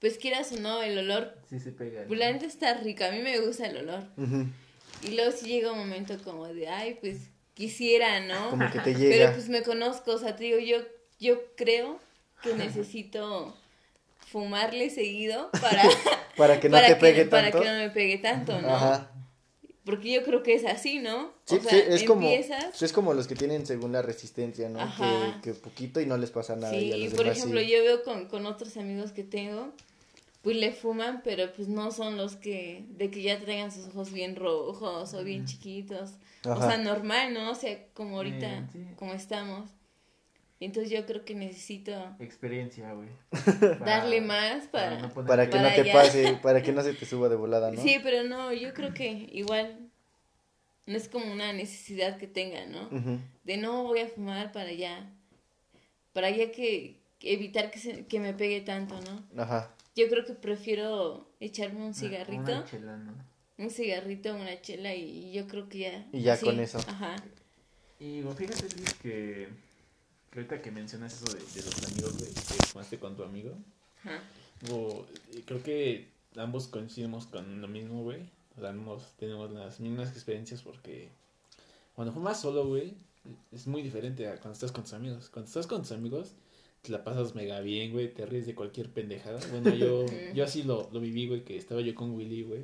pues 0.00 0.18
quieras 0.18 0.50
o 0.52 0.60
no, 0.60 0.82
el 0.82 0.98
olor, 0.98 1.36
Sí 1.50 1.60
se 1.60 1.70
pega. 1.70 2.04
la 2.08 2.32
neta 2.32 2.46
está 2.46 2.74
rico, 2.74 3.04
a 3.04 3.10
mí 3.12 3.18
me 3.22 3.38
gusta 3.40 3.66
el 3.66 3.76
olor. 3.88 4.04
Ujú. 4.16 4.46
Y 5.06 5.14
luego 5.14 5.30
sí 5.30 5.46
llega 5.46 5.70
un 5.70 5.78
momento 5.78 6.16
como 6.24 6.48
de, 6.48 6.68
ay, 6.68 6.96
pues 7.00 7.18
quisiera, 7.58 8.20
¿no? 8.20 8.50
Como 8.50 8.70
que 8.70 8.78
te 8.78 8.92
Pero 8.94 8.98
llega. 8.98 9.32
pues 9.32 9.48
me 9.48 9.62
conozco, 9.64 10.12
o 10.12 10.18
sea, 10.18 10.36
te 10.36 10.44
digo, 10.44 10.58
yo, 10.60 10.78
yo 11.18 11.38
creo 11.56 11.98
que 12.42 12.54
necesito 12.54 13.54
fumarle 14.30 14.90
seguido 14.90 15.50
para, 15.60 15.82
Para 16.36 16.60
que 16.60 16.68
no 16.68 16.76
para 16.76 16.86
te 16.88 16.96
pegue 16.96 17.24
para 17.24 17.50
tanto. 17.50 17.60
que 17.60 17.68
no 17.68 17.74
me 17.78 17.90
pegue 17.90 18.18
tanto, 18.18 18.60
¿no? 18.62 18.68
Ajá. 18.74 19.10
Porque 19.84 20.12
yo 20.12 20.22
creo 20.22 20.42
que 20.42 20.54
es 20.54 20.64
así, 20.66 20.98
¿no? 21.00 21.32
Sí, 21.46 21.56
o 21.56 21.60
sea, 21.62 21.70
sí, 21.70 21.82
es 21.88 22.04
como, 22.04 22.20
empiezas... 22.22 22.80
es 22.82 22.92
como 22.92 23.12
los 23.14 23.26
que 23.26 23.34
tienen 23.34 23.66
según 23.66 23.90
la 23.92 24.02
resistencia, 24.02 24.68
¿no? 24.68 24.78
Que, 24.96 25.40
que 25.42 25.54
poquito 25.58 26.00
y 26.00 26.06
no 26.06 26.16
les 26.18 26.30
pasa 26.30 26.54
nada. 26.56 26.76
y 26.76 26.92
a 26.92 26.94
Sí, 26.94 27.02
los 27.04 27.14
por 27.14 27.24
demás 27.24 27.38
ejemplo, 27.38 27.60
sí. 27.60 27.68
yo 27.70 27.82
veo 27.82 28.02
con, 28.04 28.26
con 28.28 28.44
otros 28.46 28.76
amigos 28.76 29.12
que 29.12 29.24
tengo, 29.24 29.72
pues 30.42 30.56
le 30.56 30.72
fuman, 30.72 31.22
pero 31.22 31.52
pues 31.52 31.68
no 31.68 31.90
son 31.90 32.16
los 32.16 32.36
que, 32.36 32.84
de 32.90 33.10
que 33.10 33.22
ya 33.22 33.40
traigan 33.40 33.72
sus 33.72 33.88
ojos 33.88 34.12
bien 34.12 34.36
rojos 34.36 35.14
o 35.14 35.24
bien 35.24 35.44
chiquitos. 35.46 36.14
O 36.44 36.56
sea, 36.56 36.78
normal, 36.78 37.34
¿no? 37.34 37.50
O 37.50 37.54
sea, 37.54 37.76
como 37.94 38.16
ahorita, 38.16 38.68
sí. 38.72 38.86
como 38.96 39.12
estamos. 39.14 39.70
Entonces 40.60 40.90
yo 40.90 41.06
creo 41.06 41.24
que 41.24 41.34
necesito 41.34 41.92
Experiencia, 42.18 42.92
güey. 42.92 43.08
darle 43.84 44.20
más 44.20 44.66
para... 44.66 44.98
no 44.98 45.08
Para 45.12 45.46
que 45.46 45.56
para 45.56 45.70
no 45.70 45.82
te 45.82 45.92
pase, 45.92 46.38
para 46.42 46.62
que 46.62 46.72
no 46.72 46.82
se 46.82 46.94
te 46.94 47.06
suba 47.06 47.28
de 47.28 47.36
volada, 47.36 47.70
¿no? 47.70 47.80
Sí, 47.80 47.98
pero 48.02 48.24
no, 48.24 48.52
yo 48.52 48.74
creo 48.74 48.92
que 48.92 49.28
igual 49.32 49.78
no 50.86 50.96
es 50.96 51.08
como 51.08 51.32
una 51.32 51.52
necesidad 51.52 52.16
que 52.16 52.26
tenga, 52.26 52.66
¿no? 52.66 52.88
De 53.44 53.56
no 53.56 53.84
voy 53.84 54.00
a 54.00 54.08
fumar 54.08 54.50
para 54.50 54.72
ya, 54.72 55.12
para 56.12 56.30
ya 56.30 56.50
que 56.50 56.98
que 57.18 57.32
evitar 57.32 57.70
que, 57.70 57.78
se, 57.78 58.06
que 58.06 58.20
me 58.20 58.32
pegue 58.32 58.60
tanto, 58.60 58.94
¿no? 59.00 59.42
Ajá. 59.42 59.70
Yo 59.98 60.08
creo 60.08 60.24
que 60.24 60.34
prefiero 60.34 61.28
echarme 61.40 61.78
un 61.78 61.86
Una 61.86 61.94
cigarrito, 61.94 62.64
chela, 62.66 62.96
¿no? 62.98 63.14
un 63.58 63.68
cigarrito, 63.68 64.32
una 64.32 64.60
chela 64.62 64.94
y, 64.94 65.32
yo 65.32 65.48
creo 65.48 65.68
que 65.68 65.78
ya. 65.80 66.06
Y 66.12 66.22
ya 66.22 66.36
sí, 66.36 66.44
con 66.46 66.60
eso. 66.60 66.78
Ajá. 66.78 67.16
Y 67.98 68.20
bueno, 68.20 68.36
fíjate 68.36 68.62
Luis, 68.76 68.94
que, 68.94 69.48
que 70.30 70.38
ahorita 70.38 70.62
que 70.62 70.70
mencionas 70.70 71.20
eso 71.20 71.36
de, 71.36 71.40
de 71.40 71.66
los 71.66 71.84
amigos, 71.90 72.16
güey, 72.16 72.32
que 72.32 72.66
fumaste 72.68 73.00
con 73.00 73.16
tu 73.16 73.24
amigo, 73.24 73.56
Ajá. 74.04 74.20
o, 74.70 75.04
eh, 75.34 75.42
creo 75.44 75.64
que 75.64 76.06
ambos 76.36 76.68
coincidimos 76.68 77.26
con 77.26 77.60
lo 77.60 77.66
mismo, 77.66 78.04
güey. 78.04 78.20
O 78.56 78.60
sea, 78.60 78.70
ambos 78.70 79.02
tenemos 79.18 79.50
las 79.50 79.80
mismas 79.80 80.12
experiencias 80.12 80.62
porque 80.62 81.08
cuando 81.96 82.12
fumas 82.12 82.40
solo, 82.40 82.68
güey, 82.68 82.94
es 83.50 83.66
muy 83.66 83.82
diferente 83.82 84.28
a 84.28 84.36
cuando 84.36 84.52
estás 84.52 84.70
con 84.70 84.84
tus 84.84 84.92
amigos. 84.92 85.28
Cuando 85.28 85.48
estás 85.48 85.66
con 85.66 85.82
tus 85.82 85.90
amigos, 85.90 86.34
la 86.88 87.04
pasas 87.04 87.34
mega 87.34 87.60
bien, 87.60 87.92
güey, 87.92 88.12
te 88.12 88.26
ríes 88.26 88.46
de 88.46 88.54
cualquier 88.54 88.88
pendejada. 88.90 89.40
Bueno, 89.50 89.74
yo, 89.74 90.04
yo 90.34 90.44
así 90.44 90.62
lo, 90.62 90.88
lo 90.92 91.00
viví, 91.00 91.26
güey, 91.28 91.44
que 91.44 91.56
estaba 91.56 91.80
yo 91.80 91.94
con 91.94 92.12
Willy, 92.12 92.42
güey. 92.42 92.62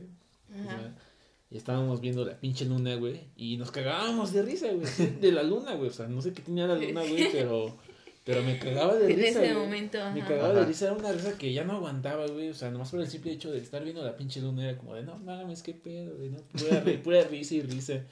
Y 1.50 1.56
estábamos 1.56 2.00
viendo 2.00 2.24
la 2.24 2.38
pinche 2.40 2.64
luna, 2.64 2.94
güey. 2.96 3.20
Y 3.36 3.56
nos 3.56 3.70
cagábamos 3.70 4.32
de 4.32 4.42
risa, 4.42 4.68
güey. 4.72 4.86
De 5.20 5.30
la 5.32 5.42
luna, 5.42 5.74
güey. 5.74 5.88
O 5.88 5.92
sea, 5.92 6.06
no 6.08 6.20
sé 6.22 6.32
qué 6.32 6.42
tenía 6.42 6.66
la 6.66 6.74
luna, 6.76 7.02
güey, 7.04 7.30
pero, 7.30 7.76
pero 8.24 8.42
me 8.42 8.58
cagaba 8.58 8.94
de 8.96 9.12
En 9.12 9.16
risa. 9.18 9.42
ese 9.44 9.52
güey. 9.54 9.64
momento, 9.64 9.98
Me 10.12 10.20
ajá. 10.22 10.28
cagaba 10.28 10.50
Ajá. 10.50 10.60
de 10.60 10.66
risa. 10.66 10.86
Era 10.86 10.94
una 10.94 11.12
risa 11.12 11.38
que 11.38 11.52
ya 11.52 11.64
no 11.64 11.74
aguantaba, 11.74 12.26
güey. 12.26 12.48
O 12.48 12.54
sea, 12.54 12.70
nomás 12.70 12.90
por 12.90 13.00
el 13.00 13.08
simple 13.08 13.32
hecho 13.32 13.52
de 13.52 13.58
estar 13.58 13.84
viendo 13.84 14.02
la 14.04 14.16
pinche 14.16 14.40
luna 14.40 14.68
era 14.68 14.78
como 14.78 14.94
de, 14.94 15.02
no 15.04 15.16
mames, 15.18 15.62
qué 15.62 15.74
pedo, 15.74 16.16
güey. 16.16 16.30
¿no? 16.30 16.38
Pura, 16.38 16.82
pura 17.02 17.22
risa 17.24 17.54
y 17.54 17.62
risa. 17.62 18.04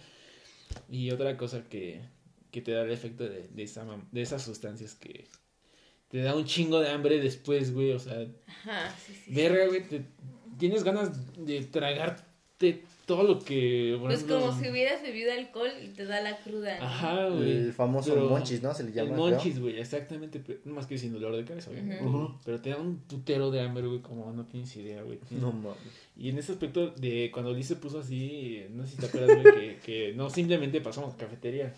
Y 0.88 1.11
otra 1.11 1.37
cosa 1.37 1.64
que, 1.64 2.00
que 2.53 2.61
te 2.61 2.73
da 2.73 2.82
el 2.82 2.93
efecto 2.93 3.25
de, 3.25 3.49
de, 3.49 3.62
esa, 3.62 3.85
de 4.12 4.23
esas 4.23 4.42
sustancias 4.42 4.95
que 4.95 5.26
te 6.12 6.19
da 6.23 6.37
un 6.37 6.45
chingo 6.45 6.78
de 6.78 6.90
hambre 6.90 7.19
después, 7.21 7.75
güey. 7.75 7.90
O 7.92 7.99
sea, 7.99 8.25
Ajá, 8.47 8.95
sí, 9.04 9.12
sí. 9.25 9.35
Verga, 9.35 9.66
güey, 9.66 9.83
te- 9.88 10.04
tienes 10.59 10.85
ganas 10.85 11.11
de 11.45 11.62
tragarte 11.62 12.23
todo 13.07 13.25
lo 13.25 13.40
que... 13.40 13.97
por 13.99 14.09
Pues 14.11 14.23
como 14.23 14.57
si 14.57 14.71
hubieras 14.71 15.02
bebido 15.02 15.33
alcohol 15.33 15.71
y 15.83 15.88
te 15.88 16.04
da 16.04 16.21
la 16.21 16.37
cruda. 16.37 16.78
¿no? 16.78 16.85
Ajá, 16.85 17.28
güey. 17.31 17.50
El 17.50 17.73
famoso 17.73 18.14
Pero- 18.14 18.28
monchis, 18.28 18.62
¿no? 18.62 18.73
Se 18.73 18.85
le 18.85 18.92
llama. 18.92 19.09
El 19.09 19.14
creo. 19.16 19.26
monchis, 19.31 19.59
güey, 19.59 19.81
exactamente. 19.81 20.38
pero- 20.38 20.61
No 20.64 20.75
más 20.75 20.87
que 20.87 20.97
sin 20.97 21.12
dolor 21.12 21.35
de 21.35 21.45
cabeza, 21.45 21.71
güey. 21.73 21.83
Ujú. 22.07 22.38
Pero 22.45 22.61
te 22.61 22.71
da 22.71 22.76
un 22.76 22.99
putero 22.99 23.50
de 23.50 23.61
hambre, 23.62 23.85
güey, 23.88 24.00
como 24.00 24.31
no 24.33 24.45
tienes 24.45 24.76
idea, 24.76 25.02
güey. 25.02 25.19
No 25.33 25.50
mames. 25.50 25.78
Y 26.16 26.28
en 26.28 26.38
ese 26.38 26.52
aspecto 26.52 26.90
de 26.90 27.31
cuando 27.33 27.52
Liz 27.52 27.66
se 27.66 27.76
puso 27.76 27.99
así, 27.99 28.62
no 28.71 28.85
sé 28.87 28.92
si 28.92 28.97
te 28.99 29.07
acuerdas, 29.07 29.42
güey, 29.42 29.54
que, 29.54 29.78
que 29.85 30.12
no 30.14 30.31
simplemente 30.31 30.81
pasamos 30.81 31.14
a 31.14 31.16
cafetería, 31.16 31.75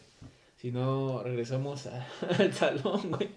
sino 0.65 1.23
regresamos 1.23 1.87
a- 1.89 2.07
al 2.39 2.55
salón, 2.55 3.11
güey. 3.11 3.29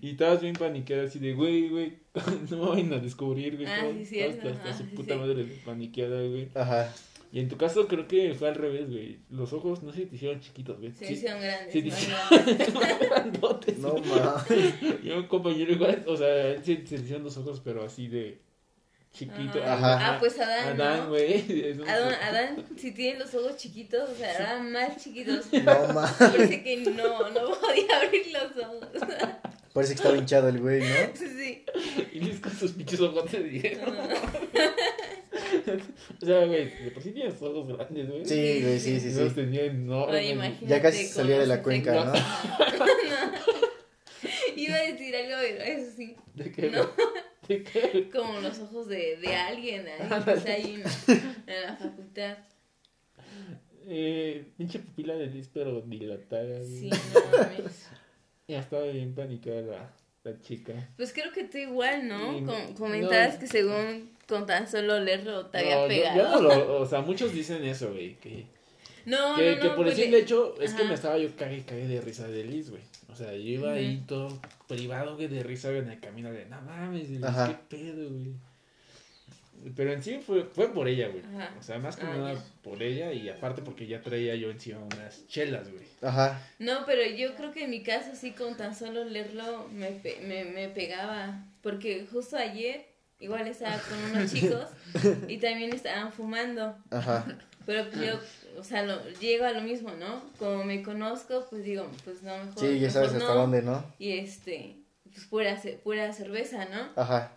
Y 0.00 0.10
estabas 0.10 0.40
bien 0.40 0.54
paniqueada 0.54 1.02
así 1.02 1.18
de, 1.18 1.32
güey, 1.34 1.68
güey, 1.68 1.94
no 2.50 2.56
me 2.58 2.68
vayan 2.70 2.92
a 2.92 2.98
descubrir, 2.98 3.56
güey. 3.56 3.66
Ah, 3.66 3.90
sí, 3.98 4.04
cierto, 4.06 4.42
todo 4.42 4.52
hasta 4.52 4.68
ajá, 4.68 4.78
su 4.78 4.84
sí, 4.84 4.90
puta 4.94 5.14
sí. 5.14 5.18
madre 5.20 5.44
paniqueada, 5.64 6.22
güey. 6.28 6.48
Ajá. 6.54 6.94
Y 7.32 7.40
en 7.40 7.48
tu 7.48 7.56
caso 7.56 7.88
creo 7.88 8.06
que 8.06 8.34
fue 8.34 8.48
al 8.50 8.54
revés, 8.54 8.88
güey. 8.88 9.18
Los 9.30 9.52
ojos 9.52 9.82
no 9.82 9.92
sé 9.92 10.02
si 10.02 10.06
te 10.06 10.14
hicieron 10.16 10.38
chiquitos, 10.40 10.78
güey. 10.78 10.92
Se 10.92 11.06
Sí, 11.08 11.14
hicieron 11.14 11.40
grandes. 11.42 11.72
sí, 11.72 11.82
más 11.82 11.98
sí. 11.98 12.10
grandes. 12.30 13.08
grandotes, 13.10 13.78
No 13.78 13.94
mames. 13.94 15.02
Yo, 15.04 15.16
un 15.18 15.26
compañero 15.26 15.72
igual, 15.72 16.04
o 16.06 16.16
sea, 16.16 16.62
se, 16.62 16.86
se 16.86 16.94
hicieron 16.94 17.24
los 17.24 17.36
ojos, 17.36 17.60
pero 17.64 17.82
así 17.84 18.06
de 18.06 18.38
chiquito. 19.12 19.62
Ajá. 19.62 19.74
Ajá. 19.96 20.14
Ah, 20.14 20.16
pues 20.18 20.38
Adán, 20.38 20.80
Adán, 20.80 20.98
¿no? 21.00 21.08
güey. 21.10 21.72
Adán, 21.88 22.14
Adán, 22.22 22.66
si 22.76 22.92
tiene 22.92 23.18
los 23.18 23.34
ojos 23.34 23.56
chiquitos, 23.56 24.08
o 24.10 24.14
sea, 24.14 24.32
eran 24.34 24.72
más 24.72 24.96
chiquitos. 24.96 25.46
No 25.52 25.92
mames. 25.92 26.12
Parece 26.12 26.62
que 26.62 26.76
no, 26.78 27.30
no 27.30 27.50
podía 27.60 28.00
abrir 28.02 28.26
los 28.32 28.64
ojos. 28.64 28.88
Parece 29.72 29.94
que 29.94 29.98
estaba 29.98 30.16
hinchado 30.16 30.48
el 30.48 30.58
güey, 30.58 30.80
¿no? 30.80 30.86
Sí, 31.14 31.26
sí. 31.28 31.64
Y 32.12 32.20
Liz 32.20 32.40
con 32.40 32.52
sus 32.52 32.72
pinches 32.72 33.00
ojos 33.00 33.30
de 33.30 33.40
Diego. 33.44 33.82
o 36.20 36.26
sea, 36.26 36.44
güey, 36.46 36.64
de 36.84 36.90
por 36.90 37.00
sí 37.02 37.12
tienes 37.12 37.40
ojos 37.40 37.68
grandes, 37.68 38.08
güey. 38.08 38.24
Sí, 38.24 38.62
güey, 38.62 38.80
sí, 38.80 38.98
sí, 38.98 39.08
Y 39.10 39.14
los 39.14 39.28
sí. 39.28 39.34
tenía 39.36 39.66
enormes. 39.66 40.60
Ya 40.62 40.82
casi 40.82 41.06
salía 41.06 41.38
de 41.38 41.46
la 41.46 41.62
cuenca, 41.62 42.04
¿no? 42.04 42.12
efectos. 42.14 42.88
Iba 44.56 44.74
a 44.74 44.82
decir 44.82 45.14
algo, 45.16 45.36
pero 45.40 45.62
eso 45.62 45.92
sí. 45.96 46.16
¿De 46.34 46.50
qué, 46.50 46.70
No. 46.70 46.90
Como 48.12 48.40
los 48.40 48.58
ojos 48.60 48.88
de, 48.88 49.16
de 49.16 49.34
alguien 49.34 49.86
ahí, 49.86 50.08
que 50.24 50.30
está 50.32 50.52
ahí 50.52 50.74
en, 50.74 51.52
en 51.54 51.62
la 51.62 51.76
facultad. 51.76 52.38
Eh, 53.86 54.44
pinche 54.56 54.78
pupila 54.78 55.14
de 55.14 55.26
Liz, 55.26 55.48
pero 55.52 55.80
dilatada. 55.82 56.62
Sí, 56.64 56.90
no 57.14 57.38
mames. 57.38 57.88
Ya 58.46 58.60
estaba 58.60 58.84
bien 58.84 59.14
panicada 59.14 59.62
la, 59.62 59.92
la 60.24 60.40
chica. 60.40 60.72
Pues 60.96 61.12
creo 61.12 61.32
que 61.32 61.44
tú 61.44 61.58
igual, 61.58 62.06
¿no? 62.08 62.38
Sí, 62.38 62.44
Com- 62.44 62.74
comentabas 62.74 63.34
no. 63.34 63.40
que 63.40 63.46
según 63.46 64.10
con 64.28 64.46
tan 64.46 64.68
solo 64.68 65.00
leerlo 65.00 65.46
te 65.46 65.58
No, 65.62 65.64
había 65.64 65.82
yo- 65.82 65.88
pegado. 65.88 66.16
yo 66.16 66.42
no 66.42 66.42
lo- 66.56 66.80
o 66.82 66.86
sea, 66.86 67.00
muchos 67.02 67.32
dicen 67.32 67.64
eso, 67.64 67.90
güey, 67.92 68.16
que, 68.16 68.46
No, 69.06 69.36
que, 69.36 69.50
no, 69.50 69.56
no, 69.56 69.62
que 69.62 69.68
por 69.70 69.78
el 69.78 69.84
pues 69.92 69.96
simple 69.96 70.18
le- 70.18 70.18
hecho 70.24 70.60
es 70.60 70.74
que 70.74 70.84
me 70.84 70.94
estaba 70.94 71.18
yo 71.18 71.34
cague 71.36 71.58
y 71.58 71.62
cague 71.62 71.86
de 71.88 72.00
risa 72.00 72.26
de 72.28 72.44
Liz, 72.44 72.70
güey. 72.70 72.82
O 73.12 73.16
sea, 73.16 73.32
yo 73.32 73.38
iba 73.38 73.72
ahí 73.72 74.02
todo 74.06 74.40
privado, 74.68 75.16
güey, 75.16 75.28
de 75.28 75.42
risa, 75.42 75.68
güey, 75.70 75.80
en 75.80 75.90
el 75.90 76.00
camino 76.00 76.30
de, 76.30 76.46
no 76.46 76.60
mames, 76.62 77.08
Liz, 77.10 77.22
Ajá. 77.24 77.48
qué 77.68 77.76
pedo, 77.76 78.08
güey. 78.08 78.32
Pero 79.76 79.92
en 79.92 80.02
sí 80.02 80.20
fue, 80.26 80.44
fue 80.44 80.72
por 80.72 80.88
ella, 80.88 81.08
güey. 81.08 81.22
Ajá. 81.36 81.54
O 81.58 81.62
sea, 81.62 81.78
más 81.78 81.96
que 81.96 82.06
Ah, 82.06 82.16
nada 82.16 82.32
ya. 82.34 82.40
por 82.62 82.82
ella 82.82 83.12
y 83.12 83.28
aparte 83.28 83.60
porque 83.60 83.86
ya 83.86 84.00
traía 84.00 84.34
yo 84.34 84.50
encima 84.50 84.78
unas 84.78 85.26
chelas, 85.28 85.70
güey. 85.70 85.84
Ajá. 86.00 86.40
No, 86.58 86.86
pero 86.86 87.02
yo 87.14 87.34
creo 87.34 87.52
que 87.52 87.64
en 87.64 87.70
mi 87.70 87.82
caso 87.82 88.12
sí 88.18 88.30
con 88.32 88.56
tan 88.56 88.74
solo 88.74 89.04
leerlo 89.04 89.68
me, 89.70 89.88
pe- 89.90 90.20
me, 90.22 90.44
me 90.46 90.68
pegaba. 90.68 91.44
Porque 91.62 92.06
justo 92.10 92.38
ayer 92.38 92.86
igual 93.18 93.46
estaba 93.48 93.76
con 93.82 93.98
unos 94.16 94.32
chicos 94.32 94.64
y 95.28 95.36
también 95.36 95.74
estaban 95.74 96.10
fumando. 96.10 96.74
Ajá. 96.90 97.26
Pero 97.66 97.84
pues 97.90 98.00
yo, 98.06 98.18
o 98.58 98.64
sea, 98.64 98.82
lo, 98.84 99.08
llego 99.20 99.44
a 99.44 99.52
lo 99.52 99.62
mismo, 99.62 99.90
¿no? 99.92 100.22
Como 100.38 100.64
me 100.64 100.82
conozco, 100.82 101.46
pues 101.50 101.64
digo, 101.64 101.88
pues 102.04 102.22
no, 102.22 102.36
mejor. 102.44 102.58
Sí, 102.58 102.78
ya 102.78 102.88
mejor 102.88 102.90
sabes 102.90 103.12
hasta 103.12 103.34
no. 103.34 103.40
dónde, 103.40 103.62
¿no? 103.62 103.84
Y 103.98 104.12
este, 104.12 104.76
pues 105.12 105.26
pura, 105.26 105.60
pura 105.82 106.12
cerveza, 106.12 106.66
¿no? 106.66 106.88
Ajá. 106.96 107.32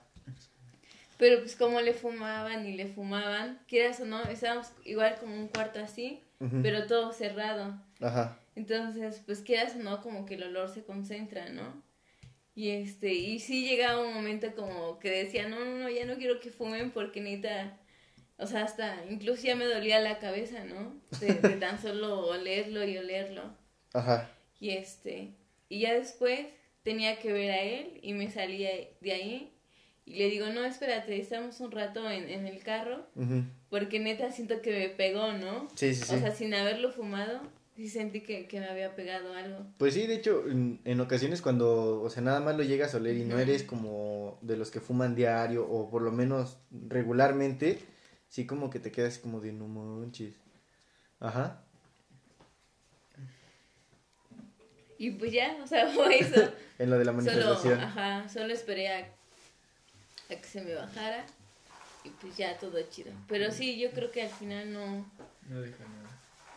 Pero 1.17 1.39
pues 1.39 1.55
como 1.55 1.79
le 1.79 1.93
fumaban 1.93 2.65
y 2.65 2.73
le 2.73 2.87
fumaban, 2.87 3.59
quieras 3.67 3.99
o 3.99 4.05
no, 4.05 4.21
estábamos 4.23 4.67
igual 4.83 5.15
como 5.19 5.35
un 5.35 5.47
cuarto 5.47 5.79
así, 5.79 6.21
pero 6.61 6.85
todo 6.87 7.13
cerrado. 7.13 7.79
Ajá. 8.01 8.37
Entonces, 8.55 9.21
pues 9.25 9.41
quieras 9.41 9.75
o 9.75 9.79
no, 9.79 10.01
como 10.01 10.25
que 10.25 10.35
el 10.35 10.43
olor 10.43 10.69
se 10.69 10.83
concentra, 10.83 11.49
¿no? 11.49 11.81
Y 12.55 12.69
este, 12.69 13.13
y 13.13 13.39
sí 13.39 13.67
llegaba 13.67 14.01
un 14.01 14.13
momento 14.13 14.53
como 14.55 14.99
que 14.99 15.09
decía, 15.09 15.47
no, 15.47 15.59
no, 15.59 15.77
no, 15.77 15.89
ya 15.89 16.05
no 16.05 16.15
quiero 16.15 16.39
que 16.39 16.51
fumen 16.51 16.91
porque 16.91 17.19
neta, 17.19 17.77
o 18.37 18.47
sea, 18.47 18.63
hasta, 18.63 19.05
incluso 19.09 19.43
ya 19.43 19.55
me 19.55 19.65
dolía 19.65 19.99
la 19.99 20.19
cabeza, 20.19 20.63
¿no? 20.65 20.95
De, 21.19 21.33
de 21.33 21.55
tan 21.59 21.81
solo 21.81 22.27
olerlo 22.27 22.85
y 22.85 22.97
olerlo. 22.97 23.43
Ajá. 23.93 24.29
Y 24.59 24.71
este, 24.71 25.33
y 25.69 25.81
ya 25.81 25.93
después 25.93 26.47
tenía 26.83 27.19
que 27.19 27.31
ver 27.31 27.51
a 27.51 27.61
él 27.61 27.99
y 28.01 28.13
me 28.13 28.29
salía 28.29 28.69
de 29.01 29.11
ahí 29.11 29.53
y 30.05 30.15
le 30.15 30.29
digo, 30.29 30.47
no, 30.47 30.65
espérate, 30.65 31.17
estamos 31.17 31.59
un 31.61 31.71
rato 31.71 32.09
en, 32.09 32.29
en 32.29 32.45
el 32.45 32.61
carro 32.61 33.05
porque 33.69 33.99
neta 33.99 34.31
siento 34.31 34.61
que 34.61 34.71
me 34.71 34.89
pegó, 34.89 35.31
¿no? 35.33 35.67
Sí, 35.75 35.93
sí, 35.93 36.03
sí. 36.03 36.15
O 36.15 36.19
sea, 36.19 36.31
sin 36.31 36.53
haberlo 36.53 36.91
fumado, 36.91 37.41
sí 37.75 37.87
sentí 37.87 38.21
que, 38.21 38.47
que 38.47 38.59
me 38.59 38.67
había 38.67 38.95
pegado 38.95 39.33
algo. 39.33 39.65
Pues 39.77 39.93
sí, 39.93 40.05
de 40.05 40.15
hecho, 40.15 40.43
en, 40.49 40.81
en 40.83 40.99
ocasiones 40.99 41.41
cuando, 41.41 42.01
o 42.01 42.09
sea, 42.09 42.21
nada 42.21 42.41
más 42.41 42.57
lo 42.57 42.63
llegas 42.63 42.93
a 42.93 42.97
oler 42.97 43.15
y 43.15 43.23
no 43.23 43.39
eres 43.39 43.63
como 43.63 44.37
de 44.41 44.57
los 44.57 44.71
que 44.71 44.81
fuman 44.81 45.15
diario 45.15 45.65
o 45.67 45.89
por 45.89 46.01
lo 46.01 46.11
menos 46.11 46.57
regularmente, 46.69 47.79
sí 48.33 48.47
como 48.47 48.71
que 48.71 48.79
te 48.79 48.91
quedas 48.91 49.19
como 49.19 49.39
de 49.39 49.53
no 49.53 49.67
manches. 49.67 50.33
Ajá. 51.19 51.61
Y 54.97 55.11
pues 55.11 55.31
ya, 55.31 55.55
o 55.63 55.67
sea, 55.67 55.87
fue 55.93 56.19
eso. 56.19 56.51
En 56.79 56.89
lo 56.89 56.97
de 56.97 57.05
la 57.05 57.11
solo, 57.11 57.23
manifestación. 57.23 57.79
ajá, 57.79 58.27
solo 58.27 58.51
esperé 58.51 58.87
a, 58.89 58.99
a 59.01 60.35
que 60.35 60.43
se 60.43 60.61
me 60.63 60.73
bajara 60.73 61.23
y 62.03 62.09
pues 62.09 62.35
ya 62.35 62.57
todo 62.57 62.81
chido. 62.89 63.11
Pero 63.27 63.51
sí, 63.51 63.79
yo 63.79 63.91
creo 63.91 64.11
que 64.11 64.23
al 64.23 64.29
final 64.31 64.73
no, 64.73 65.05
No 65.49 65.61
deja 65.61 65.83
nada. 65.83 66.09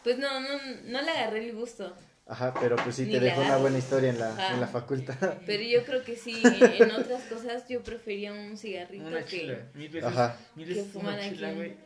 pues 0.03 0.19
no, 0.19 0.41
no, 0.41 0.49
no 0.85 1.03
le 1.03 1.11
agarré 1.11 1.47
el 1.51 1.55
gusto. 1.55 1.95
Ajá, 2.29 2.53
pero 2.61 2.75
pues 2.77 2.97
sí 2.97 3.05
Ni 3.05 3.13
te 3.13 3.21
dejó 3.21 3.41
una 3.41 3.57
buena 3.57 3.79
historia 3.79 4.11
en 4.11 4.19
la, 4.19 4.31
Ajá. 4.33 4.55
en 4.55 4.61
la 4.61 4.67
facultad. 4.67 5.35
Pero 5.47 5.63
yo 5.63 5.85
creo 5.85 6.03
que 6.03 6.17
sí, 6.17 6.43
en 6.61 6.91
otras 6.91 7.23
cosas 7.25 7.69
yo 7.69 7.83
prefería 7.83 8.33
un 8.33 8.57
cigarrito 8.59 9.07
Una 9.07 9.21
que 9.25 9.41
chila. 9.41 9.59
Mil 9.75 9.89
veces, 9.89 10.05
Ajá. 10.11 10.37
mil 10.57 10.67
Que 10.67 10.75
veces 10.75 10.93
fuman 10.93 11.15
una 11.15 11.29
chila, 11.31 11.49
aquí. 11.49 11.57
güey. 11.57 11.77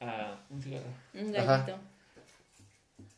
A 0.00 0.40
un 0.50 0.62
cigarro. 0.62 0.86
un 1.14 1.36
Ajá. 1.36 1.56
gallito. 1.58 1.78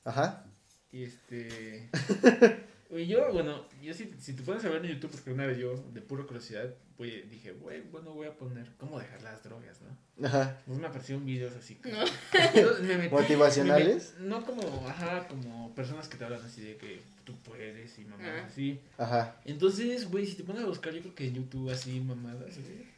Ajá. 0.05 0.45
Y 0.91 1.05
este. 1.05 1.89
Oye, 2.93 3.07
yo, 3.07 3.33
bueno, 3.33 3.65
yo 3.83 3.95
si, 3.95 4.13
si 4.21 4.35
te 4.35 4.43
pones 4.43 4.65
a 4.65 4.69
ver 4.69 4.85
en 4.85 4.93
YouTube, 4.93 5.11
porque 5.13 5.33
una 5.33 5.47
vez 5.47 5.57
yo, 5.59 5.75
de 5.95 6.03
pura 6.03 6.25
curiosidad, 6.25 6.75
voy, 6.99 7.23
dije, 7.23 7.53
güey, 7.53 7.81
bueno, 7.91 8.13
voy 8.13 8.27
a 8.27 8.37
poner 8.37 8.67
cómo 8.77 8.99
dejar 9.01 9.23
las 9.23 9.43
drogas, 9.43 9.79
¿no? 9.81 10.27
Ajá. 10.27 10.59
Pues 10.67 10.79
me 10.79 10.87
aparecieron 10.87 11.25
videos 11.25 11.55
así. 11.57 11.77
como- 11.77 11.95
No. 11.97 12.05
Me 12.83 12.99
metí- 12.99 13.11
¿Motivacionales? 13.11 14.15
me 14.19 14.27
met- 14.27 14.29
no 14.29 14.45
como, 14.45 14.87
ajá, 14.87 15.27
como 15.27 15.75
personas 15.75 16.07
que 16.09 16.19
te 16.19 16.25
hablan 16.27 16.45
así 16.45 16.61
de 16.61 16.77
que 16.77 17.01
tú 17.25 17.35
puedes 17.43 17.99
y 17.99 18.05
mamadas 18.05 18.43
Ah. 18.45 18.47
así. 18.47 18.79
Ajá. 18.99 19.37
Entonces, 19.47 20.11
güey, 20.11 20.27
si 20.27 20.35
te 20.35 20.45
pones 20.45 20.63
a 20.63 20.67
buscar, 20.67 20.93
yo 20.93 21.01
creo 21.01 21.15
que 21.15 21.27
en 21.29 21.35
YouTube 21.35 21.71
así 21.71 21.99
mamadas, 22.01 22.59
güey. 22.59 22.92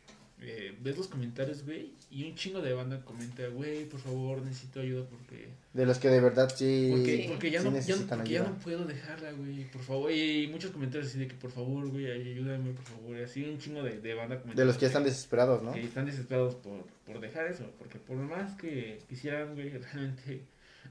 Eh, 0.46 0.76
ves 0.80 0.96
los 0.98 1.08
comentarios, 1.08 1.64
güey, 1.64 1.92
y 2.10 2.24
un 2.24 2.34
chingo 2.34 2.60
de 2.60 2.72
banda 2.74 3.02
comenta, 3.04 3.46
güey, 3.48 3.88
por 3.88 3.98
favor, 4.00 4.42
necesito 4.42 4.80
ayuda 4.80 5.04
porque 5.08 5.48
De 5.72 5.86
los 5.86 5.98
que 5.98 6.08
de 6.08 6.20
verdad 6.20 6.52
sí, 6.54 6.88
porque, 6.90 7.16
Sí. 7.16 7.24
porque 7.28 7.50
ya, 7.50 7.60
sí 7.62 7.68
no, 7.70 7.78
ya, 7.80 7.96
porque 8.16 8.30
ya 8.30 8.42
no 8.42 8.58
puedo 8.58 8.84
dejarla, 8.84 9.32
güey, 9.32 9.64
por 9.70 9.82
favor. 9.82 10.12
Y 10.12 10.46
muchos 10.48 10.70
comentarios 10.70 11.08
así 11.10 11.18
de 11.18 11.28
que 11.28 11.34
por 11.34 11.50
favor, 11.50 11.88
güey, 11.88 12.10
ay, 12.10 12.32
ayúdame, 12.32 12.72
por 12.72 12.84
favor. 12.84 13.16
Y 13.18 13.22
así 13.22 13.42
un 13.44 13.58
chingo 13.58 13.82
de, 13.82 14.00
de 14.00 14.14
banda 14.14 14.36
comentando. 14.36 14.60
De 14.60 14.66
los 14.66 14.76
que 14.76 14.82
ya 14.82 14.88
están 14.88 15.04
desesperados, 15.04 15.62
¿no? 15.62 15.72
Que 15.72 15.82
están 15.82 16.06
desesperados 16.06 16.54
por, 16.56 16.84
por 17.06 17.20
dejar 17.20 17.46
eso. 17.46 17.70
Porque 17.78 17.98
por 17.98 18.16
más 18.16 18.54
que 18.56 19.00
quisieran, 19.08 19.54
güey, 19.54 19.70
realmente 19.92 20.42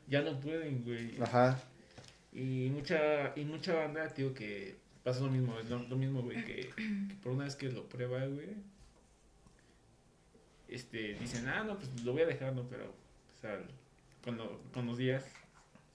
ya 0.07 0.21
no 0.21 0.39
pueden, 0.39 0.83
güey. 0.83 1.21
Ajá. 1.21 1.61
Y 2.33 2.69
mucha, 2.71 3.31
y 3.35 3.45
mucha 3.45 3.73
banda, 3.75 4.07
tío, 4.09 4.33
que 4.33 4.75
pasa 5.03 5.19
lo 5.19 5.29
mismo, 5.29 5.59
es 5.59 5.69
lo, 5.69 5.83
lo 5.83 5.95
mismo, 5.95 6.21
güey, 6.23 6.43
que, 6.45 6.55
que 6.75 7.15
por 7.21 7.33
una 7.33 7.43
vez 7.43 7.55
que 7.55 7.69
lo 7.69 7.87
prueba, 7.87 8.25
güey, 8.25 8.47
este, 10.73 11.13
dicen, 11.19 11.47
ah, 11.47 11.63
no, 11.63 11.77
pues 11.77 11.89
lo 12.03 12.13
voy 12.13 12.23
a 12.23 12.25
dejar, 12.25 12.53
no, 12.53 12.67
pero, 12.67 12.85
o 12.85 13.41
sea, 13.41 13.61
cuando, 14.23 14.59
con 14.73 14.87
los 14.87 14.97
días 14.97 15.23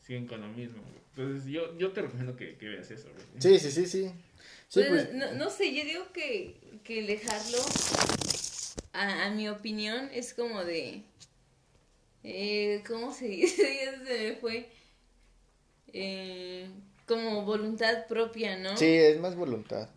siguen 0.07 0.27
con 0.27 0.41
lo 0.41 0.49
mismo, 0.49 0.83
güey. 0.83 0.99
Entonces, 1.17 1.51
yo, 1.51 1.77
yo 1.77 1.91
te 1.93 2.03
recomiendo 2.03 2.37
que, 2.37 2.57
que 2.57 2.69
veas 2.69 2.91
eso, 2.91 3.09
güey. 3.13 3.27
Sí, 3.39 3.59
sí, 3.59 3.73
sí, 3.73 3.87
sí. 3.87 4.13
Sí, 4.69 4.81
Pues, 4.89 5.07
pues, 5.07 5.15
no, 5.15 5.33
no 5.33 5.51
sé, 5.51 5.75
yo 5.75 5.85
digo 5.85 6.13
que, 6.13 6.57
que 6.85 7.03
dejarlo, 7.03 7.59
a, 8.93 9.27
a 9.27 9.31
mi 9.31 9.49
opinión, 9.49 10.09
es 10.13 10.33
como 10.33 10.65
de... 10.65 11.03
Eh, 12.23 12.83
¿Cómo 12.87 13.13
se 13.13 13.27
dice? 13.29 13.81
Ya 13.85 14.05
se 14.05 14.31
me 14.31 14.37
fue. 14.37 14.69
Eh, 15.93 16.69
como 17.07 17.45
voluntad 17.45 18.07
propia, 18.07 18.59
¿no? 18.59 18.77
sí, 18.77 18.87
es 18.87 19.19
más 19.19 19.35
voluntad. 19.35 19.89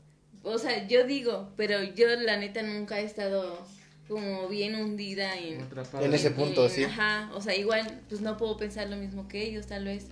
O 0.44 0.58
sea, 0.58 0.88
yo 0.88 1.06
digo, 1.06 1.52
pero 1.56 1.84
yo 1.84 2.08
la 2.16 2.38
neta 2.38 2.64
nunca 2.64 3.00
he 3.00 3.04
estado 3.04 3.68
como 4.12 4.50
bien 4.50 4.76
hundida 4.76 5.38
en... 5.38 5.66
Ese 6.14 6.32
punto, 6.32 6.68
sí. 6.68 6.84
Ajá, 6.84 7.32
o 7.34 7.40
sea, 7.40 7.56
igual, 7.56 8.02
pues 8.10 8.20
no 8.20 8.36
puedo 8.36 8.58
pensar 8.58 8.90
lo 8.90 8.98
mismo 8.98 9.30
que 9.30 9.42
ellos, 9.42 9.68
tal 9.68 9.86
vez. 9.86 10.08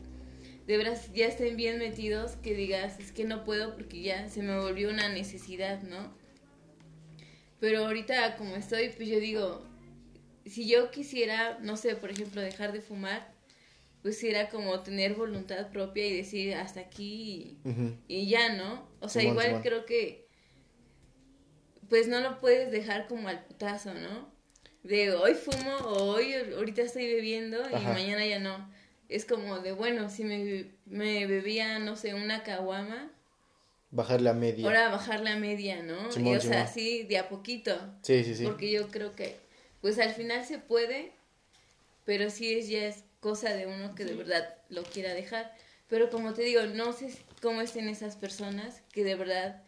De 0.67 0.77
veras, 0.77 1.11
ya 1.13 1.25
estén 1.25 1.57
bien 1.57 1.79
metidos 1.79 2.37
que 2.37 2.53
digas, 2.53 2.97
es 2.99 3.11
que 3.11 3.25
no 3.25 3.43
puedo 3.43 3.75
porque 3.75 4.01
ya 4.01 4.29
se 4.29 4.41
me 4.41 4.57
volvió 4.57 4.89
una 4.89 5.09
necesidad, 5.09 5.81
¿no? 5.83 6.13
Pero 7.59 7.87
ahorita, 7.87 8.37
como 8.37 8.55
estoy, 8.55 8.87
pues 8.87 9.09
yo 9.09 9.19
digo, 9.19 9.65
si 10.45 10.65
yo 10.65 10.91
quisiera, 10.91 11.59
no 11.61 11.75
sé, 11.75 11.97
por 11.97 12.09
ejemplo, 12.09 12.39
dejar 12.39 12.71
de 12.71 12.79
fumar, 12.79 13.33
pues 14.01 14.23
era 14.23 14.47
como 14.47 14.79
tener 14.79 15.13
voluntad 15.15 15.71
propia 15.71 16.07
y 16.07 16.15
decir 16.15 16.55
hasta 16.55 16.79
aquí 16.79 17.57
y, 18.07 18.29
ya, 18.29 18.55
¿no? 18.55 18.87
O 19.01 19.09
sea, 19.09 19.23
igual 19.23 19.59
creo 19.61 19.85
que 19.85 20.28
pues 21.89 22.07
no 22.07 22.19
lo 22.21 22.39
puedes 22.39 22.71
dejar 22.71 23.07
como 23.07 23.27
al 23.27 23.43
putazo, 23.43 23.93
¿no? 23.93 24.29
De 24.83 25.11
hoy 25.11 25.33
fumo 25.33 25.75
o 25.83 26.03
hoy 26.13 26.33
ahorita 26.33 26.81
estoy 26.83 27.05
bebiendo 27.07 27.69
y 27.69 27.73
Ajá. 27.75 27.93
mañana 27.93 28.25
ya 28.25 28.39
no. 28.39 28.69
Es 29.09 29.25
como 29.25 29.59
de, 29.59 29.71
bueno, 29.71 30.09
si 30.09 30.23
me, 30.23 30.65
me 30.85 31.25
bebía, 31.25 31.79
no 31.79 31.95
sé, 31.95 32.13
una 32.13 32.43
caguama, 32.43 33.11
Bajar 33.91 34.21
la 34.21 34.33
media. 34.33 34.65
ahora 34.67 34.89
bajar 34.89 35.21
la 35.21 35.35
media, 35.35 35.81
¿no? 35.81 36.11
Simón, 36.11 36.33
y 36.35 36.37
o 36.37 36.41
sea, 36.41 36.61
así 36.63 37.03
de 37.03 37.17
a 37.17 37.27
poquito. 37.27 37.75
Sí, 38.03 38.23
sí, 38.23 38.35
sí. 38.35 38.43
Porque 38.43 38.69
yo 38.71 38.87
creo 38.89 39.15
que, 39.15 39.35
pues 39.81 39.97
al 39.97 40.11
final 40.13 40.45
se 40.45 40.59
puede, 40.59 41.11
pero 42.05 42.29
sí 42.29 42.53
es 42.53 42.69
ya 42.69 42.85
es 42.85 43.03
cosa 43.19 43.53
de 43.55 43.65
uno 43.65 43.95
que 43.95 44.05
de 44.05 44.13
verdad 44.13 44.55
lo 44.69 44.83
quiera 44.83 45.13
dejar. 45.15 45.51
Pero 45.87 46.11
como 46.11 46.35
te 46.35 46.43
digo, 46.43 46.61
no 46.67 46.93
sé 46.93 47.11
cómo 47.41 47.61
estén 47.61 47.89
esas 47.89 48.15
personas 48.15 48.83
que 48.93 49.03
de 49.03 49.15
verdad, 49.15 49.63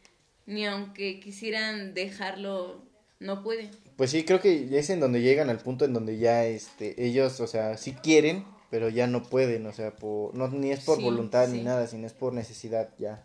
ni 0.51 0.65
aunque 0.65 1.19
quisieran 1.19 1.93
dejarlo, 1.93 2.83
no 3.19 3.41
pueden. 3.43 3.71
Pues 3.95 4.11
sí, 4.11 4.23
creo 4.25 4.39
que 4.41 4.77
es 4.77 4.89
en 4.89 4.99
donde 4.99 5.21
llegan 5.21 5.49
al 5.49 5.59
punto 5.59 5.85
en 5.85 5.93
donde 5.93 6.17
ya 6.17 6.45
este 6.45 7.03
ellos, 7.05 7.39
o 7.39 7.47
sea, 7.47 7.77
sí 7.77 7.93
quieren, 7.93 8.45
pero 8.69 8.89
ya 8.89 9.07
no 9.07 9.23
pueden, 9.23 9.65
o 9.65 9.73
sea, 9.73 9.95
por, 9.95 10.33
no 10.35 10.47
ni 10.47 10.71
es 10.71 10.81
por 10.81 10.97
Sí, 10.97 11.03
voluntad 11.03 11.47
ni 11.49 11.61
nada, 11.61 11.87
sino 11.87 12.07
es 12.07 12.13
por 12.13 12.33
necesidad 12.33 12.89
ya 12.97 13.23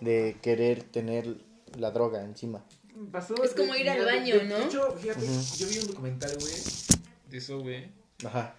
de 0.00 0.36
querer 0.42 0.82
tener 0.82 1.36
la 1.78 1.90
droga 1.90 2.22
encima. 2.24 2.64
pasó. 3.10 3.34
Es 3.42 3.54
como 3.54 3.72
de- 3.74 3.80
ir 3.80 3.90
al 3.90 3.98
de- 3.98 4.04
baño, 4.04 4.34
de- 4.36 4.44
¿no? 4.44 4.58
De 4.58 4.64
hecho, 4.66 4.92
fíjate, 4.92 5.26
yo 5.58 5.66
vi 5.68 5.78
un 5.78 5.86
documental, 5.88 6.32
güey, 6.38 6.54
de 7.30 7.38
eso, 7.38 7.60
güey, 7.60 7.88
Ajá. 8.24 8.56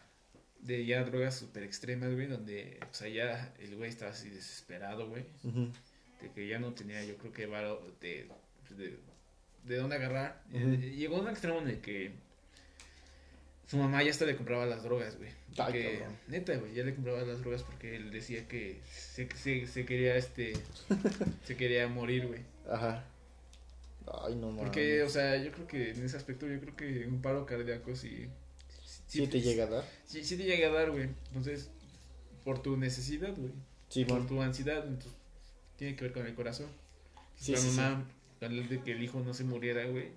de 0.60 0.86
ya 0.86 1.04
drogas 1.04 1.36
súper 1.36 1.64
extremas, 1.64 2.14
güey, 2.14 2.28
donde, 2.28 2.80
o 2.92 2.94
sea, 2.94 3.08
ya 3.08 3.54
el 3.60 3.76
güey 3.78 3.90
estaba 3.90 4.12
así 4.12 4.30
desesperado, 4.30 5.08
güey, 5.08 5.24
de 5.44 5.70
que 6.34 6.48
ya 6.48 6.60
no 6.60 6.74
tenía, 6.74 7.04
yo 7.04 7.18
creo 7.18 7.32
que, 7.32 7.48
de, 7.48 8.28
de, 8.78 8.98
de 9.64 9.76
dónde 9.78 9.96
agarrar. 9.96 10.42
Y 10.52 10.58
Llegó 10.96 11.18
a 11.18 11.22
un 11.22 11.30
extremo 11.30 11.60
en 11.60 11.70
el 11.70 11.82
que 11.82 12.12
su 13.68 13.78
mamá 13.78 14.04
ya 14.04 14.12
hasta 14.12 14.26
le 14.26 14.36
compraba 14.36 14.66
las 14.66 14.84
drogas, 14.84 15.18
güey. 15.18 15.30
Ay, 15.30 15.56
Porque, 15.58 15.98
cabrón. 16.00 16.18
neta, 16.28 16.56
güey, 16.58 16.74
ya 16.74 16.84
le 16.84 16.94
compraba 16.94 17.22
las 17.24 17.40
drogas 17.40 17.64
porque 17.64 17.96
él 17.96 18.12
decía 18.12 18.48
que 18.48 18.80
se, 18.92 19.28
se, 19.36 19.66
se 19.68 19.86
quería, 19.86 20.16
este, 20.16 20.54
se 21.44 21.58
quería 21.58 21.88
morir, 21.88 22.28
güey. 22.28 22.42
Ajá. 22.70 23.06
Ay, 24.24 24.36
no 24.36 24.48
mames. 24.50 24.64
Porque, 24.66 25.02
o 25.02 25.10
sea, 25.10 25.36
yo 25.38 25.52
creo 25.52 25.68
que 25.68 25.92
en 25.92 26.06
ese 26.06 26.16
aspecto, 26.18 26.48
yo 26.48 26.60
creo 26.60 26.76
que 26.76 27.08
un 27.08 27.22
paro 27.22 27.46
cardíaco 27.46 27.96
sí. 27.96 28.28
¿Sí 29.08 29.26
te 29.28 29.42
llega 29.42 29.64
a 29.64 29.68
dar? 29.68 29.84
Sí, 30.06 30.24
sí 30.24 30.38
te 30.38 30.44
llega 30.44 30.68
a 30.68 30.72
dar, 30.72 30.92
güey. 30.92 31.10
Entonces, 31.28 31.72
por 32.44 32.62
tu 32.62 32.78
necesidad, 32.78 33.34
güey. 33.36 33.52
Sí, 33.90 34.06
por 34.06 34.28
tu 34.28 34.42
ansiedad, 34.42 34.86
entonces, 34.86 35.14
tiene 35.78 35.96
que 35.96 36.06
ver 36.06 36.14
con 36.14 36.26
el 36.26 36.36
corazón. 36.36 36.68
Sí, 37.36 37.52
la 37.54 37.58
sí, 37.58 37.70
sí. 37.72 37.78
mamá, 37.78 38.06
al 38.42 38.70
de 38.70 38.82
que 38.82 38.92
el 38.94 39.04
hijo 39.04 39.20
no 39.20 39.34
se 39.34 39.44
muriera, 39.44 39.86
güey, 39.86 40.10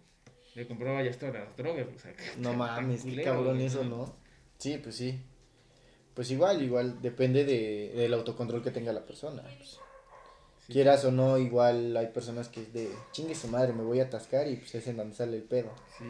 le 0.55 0.67
compraba 0.67 1.03
ya 1.03 1.11
hasta 1.11 1.31
las 1.31 1.57
drogas, 1.57 1.87
o 1.95 1.99
sea. 1.99 2.15
No 2.39 2.53
mames, 2.55 3.05
qué 3.05 3.23
cabrón 3.23 3.55
güey, 3.57 3.67
eso, 3.67 3.85
¿no? 3.85 4.15
Sí, 4.59 4.79
pues 4.83 4.97
sí. 4.97 5.21
Pues 6.15 6.31
igual, 6.33 6.63
igual, 6.63 7.01
depende 7.01 7.45
de, 7.45 7.93
del 7.95 8.13
autocontrol 8.15 8.63
que 8.63 8.71
tenga 8.73 8.93
la 8.93 9.07
persona. 9.07 9.43
pues. 9.57 9.79
Sí. 10.67 10.73
Quieras 10.75 11.05
o 11.05 11.13
no, 11.13 11.39
igual 11.39 11.97
hay 11.97 12.09
personas 12.09 12.49
que 12.49 12.61
es 12.63 12.73
de 12.73 12.91
chingue 13.13 13.35
su 13.35 13.49
madre, 13.49 13.73
me 13.73 13.83
voy 13.85 14.01
a 14.01 14.05
atascar 14.05 14.47
y 14.49 14.57
pues 14.57 14.75
es 14.75 14.87
en 14.89 14.97
donde 14.99 15.15
sale 15.17 15.37
el 15.37 15.45
pedo. 15.45 15.71
Sí, 15.97 16.05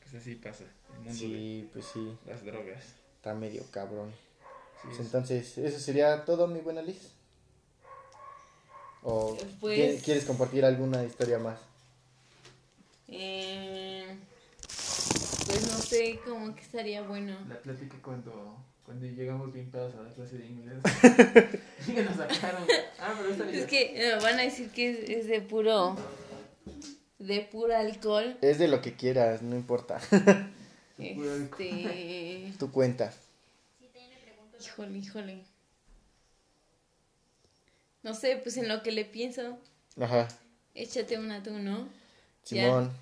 pues 0.00 0.14
así 0.14 0.34
pasa. 0.36 0.64
El 0.92 0.98
mundo 1.00 1.12
Sí, 1.14 1.68
pues 1.72 1.86
sí, 1.86 2.16
las 2.26 2.44
drogas. 2.44 2.84
está 3.16 3.34
medio 3.34 3.64
cabrón. 3.72 4.12
Sí, 4.12 4.88
Pues 4.88 5.00
es- 5.00 5.06
entonces, 5.06 5.58
¿eso 5.58 5.80
sería 5.80 6.24
todo, 6.24 6.46
mi 6.46 6.60
buena 6.60 6.82
Liz? 6.82 7.12
¿O 9.08 9.36
Pues- 9.60 10.00
qui- 10.00 10.04
quieres 10.04 10.24
compartir 10.24 10.64
alguna 10.64 11.04
historia 11.04 11.38
más? 11.38 11.58
Eh, 13.06 14.04
pues 15.46 15.62
no 15.70 15.78
sé, 15.78 16.18
como 16.24 16.52
que 16.56 16.62
estaría 16.62 17.02
bueno. 17.02 17.36
La 17.48 17.60
plática 17.60 17.96
cuando, 18.02 18.56
cuando 18.84 19.06
llegamos 19.06 19.52
bien 19.52 19.70
pedos 19.70 19.94
a 19.94 20.02
la 20.02 20.10
clase 20.12 20.38
de 20.38 20.46
inglés. 20.46 20.78
que 21.86 22.02
nos 22.02 22.16
sacaron. 22.16 22.64
Ah, 22.98 23.14
pero 23.16 23.30
está 23.30 23.44
bien. 23.44 23.60
Es 23.62 23.66
que 23.66 24.08
eh, 24.10 24.16
van 24.20 24.40
a 24.40 24.42
decir 24.42 24.70
que 24.70 24.90
es, 24.90 25.08
es 25.08 25.26
de 25.28 25.40
puro, 25.40 25.94
de 27.20 27.42
puro 27.42 27.76
alcohol. 27.76 28.36
Es 28.40 28.58
de 28.58 28.66
lo 28.66 28.82
que 28.82 28.94
quieras, 28.94 29.40
no 29.40 29.54
importa. 29.54 30.00
puro 30.10 31.32
alcohol. 31.32 31.60
Este, 31.62 32.52
tu 32.58 32.72
cuenta. 32.72 33.12
híjole, 34.60 34.98
híjole. 34.98 35.44
No 38.06 38.14
sé, 38.14 38.36
pues 38.40 38.56
en 38.56 38.68
lo 38.68 38.84
que 38.84 38.92
le 38.92 39.04
pienso, 39.04 39.58
Ajá. 39.98 40.28
échate 40.76 41.18
una 41.18 41.42
tú, 41.42 41.50
¿no? 41.58 41.88
Ya. 42.44 42.62
Simón. 42.62 42.92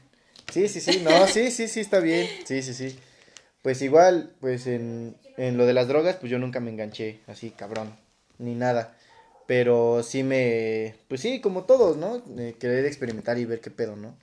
Sí, 0.51 0.67
sí, 0.67 0.81
sí, 0.81 1.03
no, 1.05 1.27
sí, 1.27 1.51
sí, 1.51 1.69
sí, 1.69 1.81
está 1.81 2.01
bien. 2.01 2.27
Sí, 2.47 2.63
sí, 2.63 2.73
sí. 2.73 2.99
Pues 3.61 3.83
igual, 3.83 4.35
pues 4.41 4.67
en, 4.67 5.15
en 5.37 5.59
lo 5.59 5.67
de 5.67 5.75
las 5.75 5.89
drogas, 5.89 6.17
pues 6.17 6.33
yo 6.33 6.39
nunca 6.39 6.59
me 6.59 6.71
enganché, 6.71 7.21
así, 7.27 7.51
cabrón, 7.51 7.95
ni 8.39 8.55
nada. 8.55 8.97
Pero 9.47 10.03
sí 10.03 10.23
me, 10.23 10.95
pues 11.09 11.21
sí, 11.21 11.43
como 11.43 11.65
todos, 11.65 11.99
¿no? 11.99 12.23
Eh, 12.39 12.57
querer 12.59 12.87
experimentar 12.87 13.37
y 13.37 13.45
ver 13.45 13.61
qué 13.61 13.71
pedo, 13.71 13.97
¿no? 13.97 14.17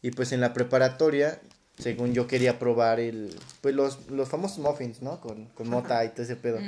Y 0.00 0.12
pues 0.12 0.32
en 0.32 0.40
la 0.40 0.54
preparatoria, 0.54 1.38
según 1.78 2.14
yo 2.14 2.26
quería 2.26 2.58
probar 2.58 2.98
el, 2.98 3.38
pues 3.60 3.74
los, 3.74 4.08
los 4.08 4.30
famosos 4.30 4.60
muffins, 4.60 5.02
¿no? 5.02 5.20
Con, 5.20 5.50
con 5.50 5.68
mota 5.68 6.02
y 6.02 6.08
todo 6.08 6.22
ese 6.22 6.36
pedo. 6.36 6.60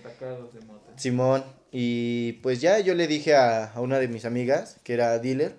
Atacados 0.00 0.54
de 0.54 0.60
mota. 0.62 0.98
Simón, 0.98 1.44
y 1.78 2.32
pues 2.42 2.62
ya 2.62 2.80
yo 2.80 2.94
le 2.94 3.06
dije 3.06 3.34
a, 3.34 3.66
a 3.66 3.82
una 3.82 3.98
de 3.98 4.08
mis 4.08 4.24
amigas, 4.24 4.80
que 4.82 4.94
era 4.94 5.18
dealer, 5.18 5.56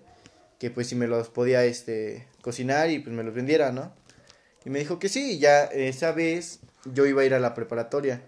que 0.57 0.71
pues 0.71 0.87
si 0.87 0.95
me 0.95 1.05
los 1.05 1.29
podía 1.29 1.63
este 1.63 2.25
cocinar 2.41 2.89
y 2.89 2.97
pues 2.97 3.15
me 3.15 3.21
los 3.21 3.35
vendiera, 3.35 3.71
¿no? 3.71 3.93
Y 4.65 4.71
me 4.71 4.79
dijo 4.79 4.97
que 4.97 5.09
sí, 5.09 5.33
y 5.33 5.37
ya 5.37 5.65
esa 5.65 6.13
vez 6.13 6.61
yo 6.91 7.05
iba 7.05 7.21
a 7.21 7.25
ir 7.25 7.35
a 7.35 7.39
la 7.39 7.53
preparatoria. 7.53 8.23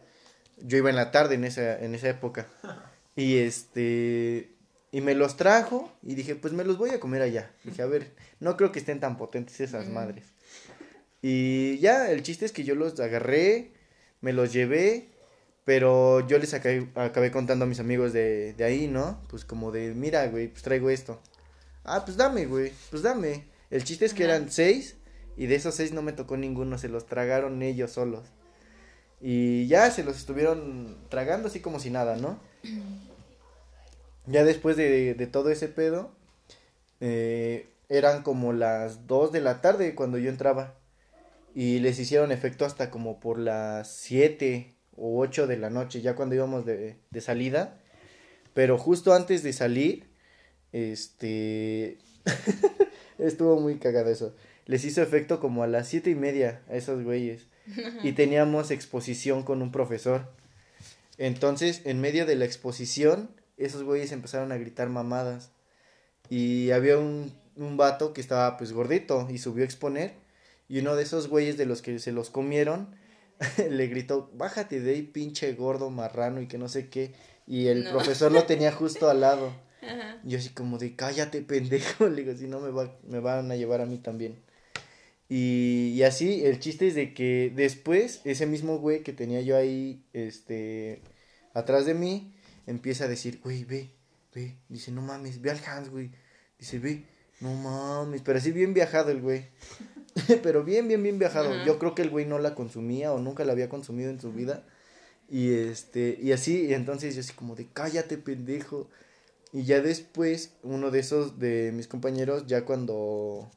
Yo 0.62 0.78
iba 0.78 0.92
en 0.92 0.98
la 0.98 1.10
tarde 1.10 1.34
en 1.34 1.46
esa, 1.46 1.80
en 1.80 1.96
esa 1.96 2.10
época. 2.10 2.46
Y 3.16 3.38
este 3.40 4.52
y 4.92 5.02
me 5.02 5.16
los 5.16 5.36
trajo 5.36 5.92
y 6.04 6.14
dije, 6.14 6.36
pues 6.36 6.54
me 6.54 6.64
los 6.64 6.78
voy 6.78 6.92
a 6.92 7.00
comer 7.00 7.24
allá. 7.24 7.52
Dije, 7.64 7.82
a 7.82 7.88
ver, 7.88 8.12
no 8.40 8.56
creo 8.56 8.72
que 8.72 8.78
estén 8.78 9.00
tan 9.00 9.18
potentes 9.18 9.60
esas 9.60 9.88
madres. 9.88 10.28
Y 11.24 11.80
ya, 11.80 12.12
el 12.12 12.22
chiste 12.22 12.46
es 12.46 12.52
que 12.52 12.64
yo 12.64 12.76
los 12.76 13.00
agarré, 13.00 13.72
me 14.22 14.32
los 14.32 14.54
llevé, 14.54 15.10
pero 15.70 16.26
yo 16.28 16.40
les 16.40 16.56
acabé, 16.56 16.90
acabé 16.96 17.30
contando 17.30 17.66
a 17.66 17.68
mis 17.68 17.80
amigos 17.80 18.12
de, 18.12 18.54
de 18.54 18.64
ahí, 18.64 18.88
¿no? 18.88 19.22
Pues 19.30 19.46
como 19.46 19.72
de, 19.72 19.94
mira, 19.94 20.26
güey, 20.26 20.48
pues 20.48 20.64
traigo 20.64 20.90
esto. 20.90 21.22
Ah, 21.84 22.06
pues 22.06 22.18
dame, 22.18 22.48
güey, 22.48 22.74
pues 22.90 23.04
dame. 23.04 23.46
El 23.70 23.84
chiste 23.84 24.06
es 24.06 24.16
que 24.16 24.24
eran 24.24 24.50
seis 24.50 24.96
y 25.38 25.46
de 25.46 25.54
esos 25.54 25.76
seis 25.76 25.94
no 25.94 26.02
me 26.02 26.12
tocó 26.12 26.38
ninguno, 26.38 26.80
se 26.80 26.90
los 26.90 27.06
tragaron 27.06 27.62
ellos 27.62 27.92
solos. 27.92 28.24
Y 29.22 29.68
ya 29.68 29.92
se 29.92 30.04
los 30.04 30.18
estuvieron 30.18 30.98
tragando 31.08 31.50
así 31.50 31.60
como 31.60 31.80
si 31.80 31.92
nada, 31.92 32.16
¿no? 32.16 32.40
Ya 34.26 34.44
después 34.44 34.76
de, 34.76 35.14
de 35.14 35.28
todo 35.28 35.52
ese 35.52 35.68
pedo, 35.68 36.12
eh, 37.00 37.70
eran 37.90 38.24
como 38.24 38.54
las 38.54 39.06
2 39.06 39.32
de 39.32 39.42
la 39.42 39.62
tarde 39.62 39.94
cuando 39.94 40.18
yo 40.18 40.32
entraba. 40.32 40.80
Y 41.54 41.78
les 41.78 42.00
hicieron 42.00 42.32
efecto 42.32 42.66
hasta 42.66 42.90
como 42.90 43.20
por 43.20 43.38
las 43.38 43.92
7 43.92 44.79
o 45.00 45.20
8 45.20 45.48
de 45.48 45.58
la 45.58 45.70
noche, 45.70 46.02
ya 46.02 46.16
cuando 46.16 46.36
íbamos 46.36 46.66
de, 46.66 46.98
de 47.10 47.22
salida. 47.22 47.80
Pero 48.54 48.78
justo 48.78 49.14
antes 49.14 49.44
de 49.44 49.54
salir, 49.54 50.10
este... 50.72 51.98
Estuvo 53.18 53.60
muy 53.60 53.78
cagado 53.80 54.10
eso. 54.10 54.36
Les 54.66 54.86
hizo 54.86 55.02
efecto 55.02 55.40
como 55.40 55.64
a 55.64 55.68
las 55.68 55.88
siete 55.88 56.10
y 56.10 56.16
media 56.16 56.62
a 56.70 56.76
esos 56.76 57.04
güeyes. 57.04 57.48
Y 58.04 58.14
teníamos 58.14 58.72
exposición 58.72 59.44
con 59.44 59.62
un 59.62 59.72
profesor. 59.72 60.32
Entonces, 61.18 61.82
en 61.86 62.02
medio 62.02 62.26
de 62.26 62.36
la 62.36 62.46
exposición, 62.46 63.30
esos 63.58 63.84
güeyes 63.84 64.12
empezaron 64.12 64.52
a 64.52 64.58
gritar 64.58 64.90
mamadas. 64.90 65.52
Y 66.30 66.72
había 66.72 66.98
un, 66.98 67.34
un 67.56 67.78
vato 67.78 68.14
que 68.14 68.22
estaba 68.22 68.58
pues 68.58 68.72
gordito 68.72 69.28
y 69.30 69.38
subió 69.38 69.64
a 69.64 69.66
exponer. 69.66 70.14
Y 70.68 70.80
uno 70.80 70.96
de 70.96 71.04
esos 71.04 71.28
güeyes 71.28 71.58
de 71.58 71.66
los 71.66 71.82
que 71.82 72.00
se 72.00 72.12
los 72.12 72.30
comieron 72.30 72.96
le 73.70 73.88
gritó, 73.88 74.30
bájate 74.36 74.82
de 74.82 74.92
ahí, 74.92 75.02
pinche 75.04 75.54
gordo 75.54 75.90
marrano 75.90 76.42
y 76.42 76.48
que 76.48 76.58
no 76.58 76.68
sé 76.70 76.90
qué. 76.90 77.14
Y 77.48 77.68
el 77.68 77.86
No. 77.86 77.92
profesor 77.92 78.32
lo 78.32 78.44
tenía 78.44 78.72
justo 78.72 79.10
al 79.10 79.22
lado. 79.22 79.54
Ajá. 79.82 80.20
Yo 80.24 80.38
así 80.38 80.50
como 80.50 80.78
de, 80.78 80.96
cállate, 80.96 81.42
pendejo. 81.42 82.08
Le 82.10 82.24
digo, 82.24 82.38
si 82.38 82.48
no 82.48 82.60
me, 82.60 82.70
va, 82.70 82.98
me 83.08 83.20
van 83.20 83.50
a 83.52 83.56
llevar 83.56 83.82
a 83.82 83.86
mí 83.86 83.98
también. 83.98 84.36
Y, 85.30 85.94
y 85.96 86.04
así, 86.04 86.44
el 86.44 86.60
chiste 86.60 86.88
es 86.88 86.96
de 86.96 87.14
que 87.14 87.52
después, 87.56 88.22
ese 88.26 88.46
mismo 88.48 88.80
güey 88.80 89.04
que 89.04 89.14
tenía 89.14 89.42
yo 89.42 89.56
ahí, 89.56 90.04
este, 90.14 91.02
atrás 91.54 91.86
de 91.86 91.94
mí, 91.94 92.34
empieza 92.66 93.06
a 93.06 93.08
decir, 93.08 93.40
güey, 93.44 93.64
ve, 93.64 93.92
ve. 94.34 94.58
Dice, 94.70 94.92
no 94.92 95.02
mames, 95.02 95.40
ve 95.42 95.52
al 95.52 95.62
Hans, 95.66 95.90
güey. 95.90 96.10
Dice, 96.58 96.80
ve, 96.80 97.06
no 97.42 97.54
mames. 97.54 98.22
Pero 98.24 98.40
así 98.40 98.52
bien 98.52 98.74
viajado 98.74 99.12
el 99.12 99.22
güey. 99.22 99.46
Pero 100.44 100.64
bien, 100.64 100.88
bien, 100.88 101.02
bien 101.04 101.20
viajado. 101.20 101.52
Yo 101.66 101.80
creo 101.80 101.96
que 101.96 102.02
el 102.02 102.10
güey 102.10 102.26
no 102.26 102.40
la 102.40 102.56
consumía 102.56 103.12
o 103.14 103.20
nunca 103.20 103.46
la 103.46 103.54
había 103.54 103.70
consumido 103.70 104.10
en 104.10 104.20
su 104.20 104.32
vida. 104.32 104.64
Y 105.30 105.54
este, 105.54 106.18
y 106.22 106.32
así, 106.32 106.66
y 106.66 106.74
entonces 106.74 107.16
yo 107.16 107.22
así 107.22 107.34
como 107.34 107.56
de, 107.56 107.68
cállate, 107.72 108.18
pendejo. 108.18 108.88
Y 109.52 109.64
ya 109.64 109.82
después, 109.82 110.54
uno 110.64 110.92
de 110.92 111.00
esos 111.00 111.40
de 111.40 111.72
mis 111.74 111.88
compañeros, 111.88 112.46
ya 112.48 112.66
cuando, 112.66 113.50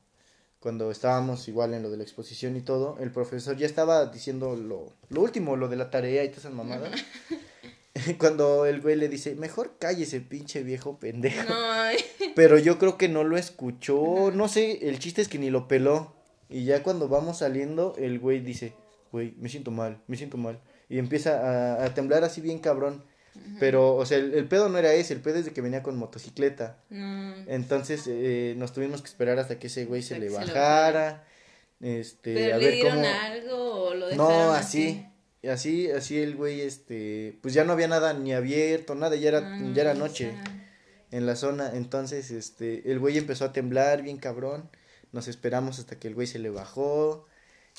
cuando 0.60 0.90
estábamos 0.90 1.48
igual 1.48 1.74
en 1.74 1.82
lo 1.82 1.90
de 1.90 1.98
la 1.98 2.02
exposición 2.02 2.56
y 2.56 2.62
todo, 2.62 2.96
el 3.00 3.10
profesor 3.10 3.56
ya 3.56 3.66
estaba 3.66 4.06
diciendo 4.06 4.56
lo, 4.56 4.92
lo 5.10 5.20
último, 5.20 5.56
lo 5.56 5.68
de 5.68 5.76
la 5.76 5.90
tarea 5.90 6.24
y 6.24 6.28
todas 6.28 6.44
esas 6.44 6.54
mamadas. 6.54 6.92
cuando 8.18 8.66
el 8.66 8.80
güey 8.80 8.96
le 8.96 9.08
dice, 9.08 9.34
mejor 9.34 9.74
cállese, 9.78 10.20
pinche 10.20 10.62
viejo 10.62 10.98
pendejo. 10.98 11.48
No, 11.48 11.56
Pero 12.34 12.58
yo 12.58 12.78
creo 12.78 12.96
que 12.96 13.08
no 13.08 13.24
lo 13.24 13.36
escuchó, 13.36 14.30
no 14.32 14.48
sé, 14.48 14.88
el 14.88 14.98
chiste 14.98 15.22
es 15.22 15.28
que 15.28 15.38
ni 15.38 15.50
lo 15.50 15.68
peló. 15.68 16.14
Y 16.52 16.64
ya 16.64 16.82
cuando 16.82 17.08
vamos 17.08 17.38
saliendo, 17.38 17.94
el 17.98 18.18
güey 18.18 18.40
dice, 18.40 18.74
güey, 19.10 19.34
me 19.38 19.48
siento 19.48 19.70
mal, 19.70 19.98
me 20.06 20.16
siento 20.16 20.36
mal. 20.36 20.60
Y 20.88 20.98
empieza 20.98 21.76
a, 21.80 21.84
a 21.84 21.94
temblar 21.94 22.22
así 22.24 22.40
bien 22.40 22.58
cabrón. 22.58 23.02
Pero, 23.58 23.94
o 23.96 24.04
sea, 24.04 24.18
el, 24.18 24.34
el 24.34 24.46
pedo 24.46 24.68
no 24.68 24.76
era 24.76 24.92
ese, 24.92 25.14
el 25.14 25.20
pedo 25.20 25.38
es 25.38 25.46
de 25.46 25.52
que 25.52 25.62
venía 25.62 25.82
con 25.82 25.96
motocicleta. 25.96 26.76
no. 26.90 27.34
Entonces 27.48 28.04
eh, 28.06 28.54
nos 28.58 28.72
tuvimos 28.74 29.00
que 29.00 29.08
esperar 29.08 29.38
hasta 29.38 29.58
que 29.58 29.68
ese 29.68 29.86
güey 29.86 30.02
se 30.02 30.18
le 30.18 30.28
se 30.28 30.36
bajara. 30.36 31.24
Este, 31.80 32.34
¿Pero 32.34 32.54
a 32.54 32.58
le 32.58 32.64
ver 32.66 32.74
dieron 32.74 32.96
cómo. 32.98 33.08
algo 33.08 33.84
o 33.86 33.94
lo 33.94 34.06
dejaron 34.08 34.28
No, 34.28 34.52
así. 34.52 35.06
Así, 35.50 35.90
así 35.90 36.18
el 36.18 36.36
güey, 36.36 36.60
este, 36.60 37.36
pues 37.42 37.52
ya 37.54 37.64
no 37.64 37.72
había 37.72 37.88
nada 37.88 38.12
ni 38.12 38.32
abierto, 38.32 38.94
nada, 38.94 39.16
ya 39.16 39.28
era, 39.30 39.38
Ah, 39.38 39.60
ya 39.74 39.82
era 39.82 39.94
noche 39.94 40.34
en 41.10 41.26
la 41.26 41.34
zona. 41.34 41.72
Entonces, 41.74 42.30
este, 42.30 42.92
el 42.92 42.98
güey 43.00 43.18
empezó 43.18 43.46
a 43.46 43.52
temblar 43.52 44.02
bien 44.02 44.18
cabrón. 44.18 44.68
Nos 45.12 45.28
esperamos 45.28 45.78
hasta 45.78 45.98
que 45.98 46.08
el 46.08 46.14
güey 46.14 46.26
se 46.26 46.38
le 46.38 46.50
bajó. 46.50 47.26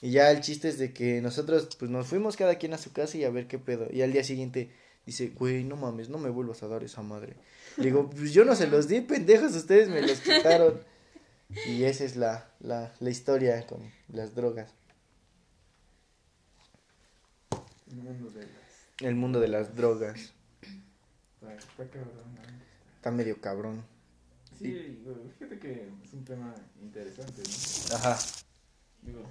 Y 0.01 0.11
ya 0.11 0.31
el 0.31 0.41
chiste 0.41 0.69
es 0.69 0.77
de 0.77 0.93
que 0.93 1.21
nosotros 1.21 1.75
pues 1.77 1.89
nos 1.89 2.07
fuimos 2.07 2.35
cada 2.35 2.55
quien 2.57 2.73
a 2.73 2.77
su 2.77 2.91
casa 2.93 3.17
y 3.17 3.23
a 3.23 3.29
ver 3.29 3.47
qué 3.47 3.59
pedo. 3.59 3.87
Y 3.91 4.01
al 4.01 4.11
día 4.11 4.23
siguiente 4.23 4.71
dice, 5.05 5.29
güey, 5.29 5.63
no 5.63 5.75
mames, 5.75 6.09
no 6.09 6.17
me 6.17 6.29
vuelvas 6.29 6.63
a 6.63 6.67
dar 6.67 6.83
esa 6.83 7.01
madre. 7.01 7.35
Le 7.77 7.85
digo, 7.85 8.09
pues 8.09 8.33
yo 8.33 8.45
no 8.45 8.55
se 8.55 8.67
los 8.67 8.87
di, 8.87 9.01
pendejos, 9.01 9.55
ustedes 9.55 9.89
me 9.89 10.01
los 10.01 10.19
quitaron. 10.19 10.79
Y 11.67 11.83
esa 11.83 12.03
es 12.03 12.15
la, 12.15 12.49
la, 12.59 12.93
la 12.99 13.09
historia 13.09 13.65
con 13.67 13.79
las 14.09 14.33
drogas. 14.35 14.71
El 17.87 17.95
mundo 17.97 18.29
de 18.31 18.41
las. 18.41 19.01
El 19.01 19.15
mundo 19.15 19.39
de 19.39 19.47
las 19.47 19.75
drogas. 19.75 20.33
Está 22.95 23.11
medio 23.11 23.39
cabrón. 23.39 23.83
Sí, 24.57 25.03
fíjate 25.37 25.59
que 25.59 25.89
es 26.03 26.13
un 26.13 26.25
tema 26.25 26.53
interesante, 26.81 27.41
¿no? 27.41 27.95
Ajá. 27.95 28.19
Digo, 29.01 29.29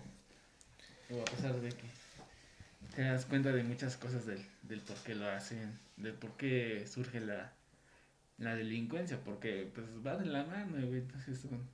digo, 1.09 1.23
a 1.23 1.25
pesar 1.25 1.61
de 1.61 1.69
que 1.71 1.87
te 2.95 3.03
das 3.03 3.25
cuenta 3.25 3.53
de 3.53 3.63
muchas 3.63 3.97
cosas 3.97 4.27
del, 4.27 4.45
del 4.63 4.81
por 4.81 4.97
qué 4.99 5.15
lo 5.15 5.29
hacen, 5.29 5.79
del 5.97 6.15
por 6.15 6.37
qué 6.37 6.87
surge 6.87 7.21
la, 7.21 7.53
la 8.39 8.55
delincuencia, 8.55 9.19
porque 9.25 9.71
pues 9.75 9.87
va 10.05 10.17
de 10.17 10.27
la 10.27 10.45
mano, 10.45 10.87
güey, 10.87 11.01
entonces 11.01 11.39
son, 11.39 11.67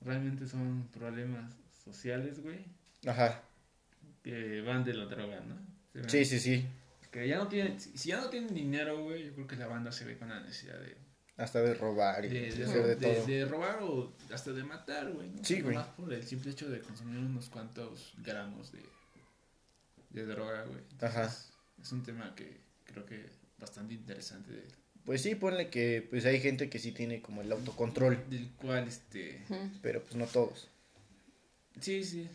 realmente 0.00 0.46
son 0.46 0.88
problemas 0.92 1.52
sociales, 1.84 2.40
güey, 2.42 2.64
Ajá. 3.06 3.42
que 4.22 4.62
van 4.62 4.84
de 4.84 4.94
la 4.94 5.06
droga, 5.06 5.40
¿no? 5.40 5.56
Sí, 6.08 6.24
sí, 6.24 6.38
sí. 6.38 6.66
Que 7.10 7.26
ya 7.26 7.38
no 7.38 7.48
tienen, 7.48 7.80
si 7.80 8.10
ya 8.10 8.20
no 8.20 8.28
tienen 8.28 8.54
dinero, 8.54 9.02
güey, 9.02 9.24
yo 9.24 9.34
creo 9.34 9.46
que 9.46 9.56
la 9.56 9.66
banda 9.66 9.90
se 9.90 10.04
ve 10.04 10.18
con 10.18 10.28
la 10.28 10.40
necesidad 10.40 10.78
de, 10.78 10.96
Hasta 11.38 11.62
de 11.62 11.72
robar 11.74 12.24
y 12.24 12.28
de, 12.28 12.40
de, 12.40 12.50
de- 12.56 12.64
hacer 12.64 12.82
de, 12.86 12.96
de- 12.96 13.14
todo. 13.14 13.26
de 13.26 13.44
robar 13.46 13.78
o 13.82 14.12
hasta 14.32 14.52
de 14.52 14.64
matar, 14.64 15.10
güey. 15.12 15.30
¿no? 15.30 15.42
Sí, 15.44 15.60
güey. 15.62 15.74
Nomás 15.76 15.88
por 15.94 16.12
el 16.12 16.22
simple 16.26 16.50
hecho 16.50 16.68
de 16.68 16.80
consumir 16.80 17.18
unos 17.18 17.48
cuantos 17.48 18.12
gramos 18.18 18.72
de, 18.72 18.82
de 20.10 20.26
droga, 20.26 20.64
güey. 20.64 20.80
Entonces, 20.90 21.16
Ajá. 21.18 21.34
Es 21.80 21.92
un 21.92 22.02
tema 22.02 22.34
que 22.34 22.58
creo 22.84 23.06
que 23.06 23.26
bastante 23.58 23.94
interesante 23.94 24.50
de- 24.52 24.66
Pues 25.04 25.22
sí, 25.22 25.36
ponle 25.36 25.70
que 25.70 26.06
pues 26.10 26.26
hay 26.26 26.40
gente 26.40 26.68
que 26.68 26.78
sí 26.80 26.90
tiene 26.92 27.22
como 27.22 27.40
el 27.40 27.50
autocontrol, 27.52 28.28
del 28.28 28.50
cual, 28.54 28.88
este... 28.88 29.40
Pero 29.80 30.02
pues 30.02 30.16
no 30.16 30.26
todos. 30.26 30.68
Sí, 31.80 32.02
sí. 32.02 32.28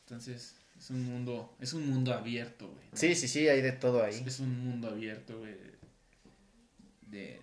Entonces, 0.00 0.56
es 0.76 0.90
un 0.90 1.04
mundo, 1.04 1.54
es 1.60 1.72
un 1.72 1.88
mundo 1.88 2.12
abierto, 2.12 2.66
güey. 2.66 2.84
¿no? 2.90 2.96
Sí, 2.98 3.14
sí, 3.14 3.28
sí, 3.28 3.46
hay 3.48 3.62
de 3.62 3.70
todo 3.70 4.04
Es, 4.04 4.16
ahí. 4.16 4.24
es 4.26 4.40
un 4.40 4.58
mundo 4.64 4.88
abierto, 4.88 5.38
güey. 5.38 5.54
De, 7.02 7.40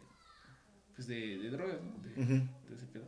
pues 0.97 1.07
de, 1.07 1.37
de 1.37 1.49
drogas, 1.51 1.79
¿no? 1.81 1.93
De, 2.03 2.21
Ujú. 2.21 2.33
de 2.69 2.75
ese 2.75 2.85
pedo. 2.87 3.05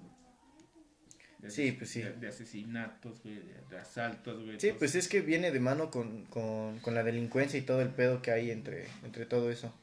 De 1.39 1.49
Sí, 1.49 1.71
pues 1.71 1.89
sí. 1.89 2.01
De, 2.03 2.13
de 2.13 2.27
asesinatos, 2.27 3.21
güey, 3.23 3.35
de, 3.35 3.61
de 3.69 3.77
asaltos, 3.79 4.43
güey. 4.45 4.59
Sí, 4.59 4.69
todo 4.69 4.79
pues 4.79 4.95
es 4.95 5.07
que 5.07 5.21
viene 5.21 5.51
de 5.51 5.59
mano 5.59 5.89
con, 5.89 6.25
con, 6.25 6.79
con 6.79 6.93
la 6.93 7.03
delincuencia 7.03 7.57
y 7.59 7.63
todo 7.63 7.81
el 7.81 7.89
pedo 7.89 8.21
que 8.21 8.31
hay 8.31 8.51
entre, 8.51 8.87
entre 9.03 9.25
todo 9.25 9.49
eso. 9.51 9.73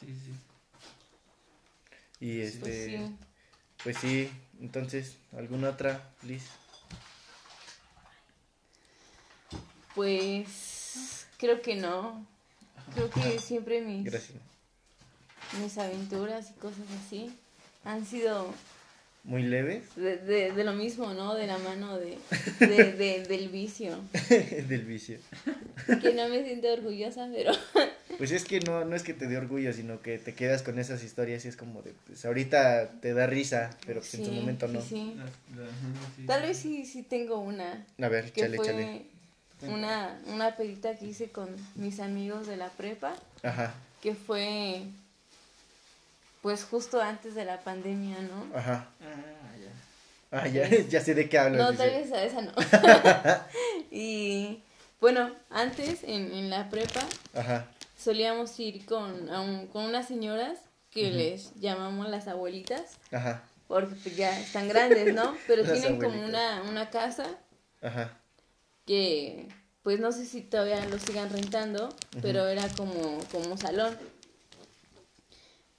Sí, 0.00 0.06
sí. 0.06 0.32
Y 2.20 2.32
Sí. 2.34 2.40
este, 2.42 2.60
Pues 2.60 2.84
sí. 2.84 3.16
pues 3.82 3.96
sí, 3.98 4.30
entonces, 4.60 5.16
¿alguna 5.36 5.70
otra, 5.70 6.10
Liz? 6.22 6.44
Pues 9.94 11.26
creo 11.38 11.60
que 11.62 11.76
no. 11.76 12.26
Creo 12.94 13.10
que 13.10 13.38
siempre 13.38 13.80
mis, 13.82 14.04
Gracias. 14.04 14.38
Mis 15.62 15.76
aventuras 15.78 16.50
y 16.50 16.60
cosas 16.60 16.86
así 17.06 17.30
han 17.84 18.04
sido 18.04 18.52
Muy 19.24 19.42
leves 19.42 19.84
de, 19.96 20.16
de, 20.18 20.52
de 20.52 20.64
lo 20.64 20.72
mismo, 20.72 21.12
¿no? 21.14 21.34
De 21.34 21.46
la 21.46 21.58
mano 21.58 21.98
de, 21.98 22.18
de, 22.60 22.92
de- 22.92 23.22
del 23.26 23.48
vicio. 23.48 23.96
del 24.68 24.82
vicio. 24.84 25.18
Que 26.00 26.12
no 26.14 26.28
me 26.28 26.44
siento 26.44 26.72
orgullosa, 26.72 27.28
pero 27.34 27.52
Pues 28.18 28.30
es 28.30 28.44
que 28.44 28.60
no, 28.60 28.84
no 28.86 28.96
es 28.96 29.02
que 29.02 29.12
te 29.12 29.26
dé 29.26 29.36
orgullo, 29.36 29.72
sino 29.74 30.00
que 30.00 30.18
te 30.18 30.32
quedas 30.32 30.62
con 30.62 30.78
esas 30.78 31.04
historias 31.04 31.44
y 31.44 31.48
es 31.48 31.56
como 31.56 31.82
de, 31.82 31.92
pues 32.06 32.24
ahorita 32.24 32.92
te 33.02 33.12
da 33.12 33.26
risa, 33.26 33.70
pero 33.84 34.00
pues 34.00 34.14
en 34.14 34.24
su 34.24 34.32
momento 34.32 34.68
no. 34.68 34.80
sí, 34.80 35.16
Tal 36.26 36.42
vez 36.42 36.56
sí, 36.56 36.86
sí 36.86 37.02
tengo 37.02 37.38
una. 37.40 37.84
A 38.00 38.08
ver, 38.08 38.32
Que 38.32 38.40
chale, 38.42 38.56
fue 38.56 38.66
chale. 38.66 39.02
una, 39.62 40.18
una 40.28 40.56
pedita 40.56 40.94
que 40.96 41.06
hice 41.06 41.30
con 41.30 41.50
mis 41.74 42.00
amigos 42.00 42.46
de 42.46 42.56
la 42.56 42.70
prepa. 42.70 43.14
Ajá, 43.42 43.74
Que 44.02 44.14
fue 44.14 44.82
pues 46.46 46.62
justo 46.62 47.00
antes 47.02 47.34
de 47.34 47.44
la 47.44 47.58
pandemia, 47.58 48.18
¿no? 48.20 48.56
ajá. 48.56 48.88
Ah, 49.00 49.56
ya. 49.60 50.38
Ah, 50.38 50.46
ya, 50.46 50.68
ya 50.88 51.00
sé 51.00 51.12
de 51.12 51.28
qué 51.28 51.40
hablas. 51.40 51.60
No, 51.60 51.72
dice. 51.72 51.82
tal 51.82 51.90
vez 52.00 52.12
a 52.12 52.22
esa 52.22 52.40
no. 52.40 52.52
y 53.90 54.62
bueno, 55.00 55.32
antes 55.50 56.04
en, 56.04 56.32
en 56.32 56.48
la 56.48 56.70
prepa 56.70 57.00
Ajá, 57.34 57.66
solíamos 57.98 58.60
ir 58.60 58.86
con, 58.86 59.28
a 59.28 59.40
un- 59.40 59.66
con 59.66 59.86
unas 59.86 60.06
señoras 60.06 60.60
que 60.92 61.10
les 61.10 61.52
llamamos 61.56 62.08
las 62.08 62.28
abuelitas, 62.28 62.92
ajá, 63.10 63.42
porque 63.66 63.96
pues 63.96 64.14
ya 64.16 64.38
están 64.38 64.68
grandes, 64.68 65.12
¿no? 65.14 65.36
Pero 65.48 65.64
tienen 65.64 65.98
como 66.00 66.24
una, 66.24 66.62
una 66.62 66.90
casa 66.90 67.26
ajá. 67.82 68.12
que 68.86 69.48
pues 69.82 69.98
no 69.98 70.12
sé 70.12 70.24
si 70.26 70.42
todavía 70.42 70.84
lo 70.86 70.96
sigan 71.00 71.28
rentando, 71.28 71.88
pero 72.22 72.46
era 72.46 72.68
como, 72.76 73.18
como 73.32 73.56
salón. 73.56 73.98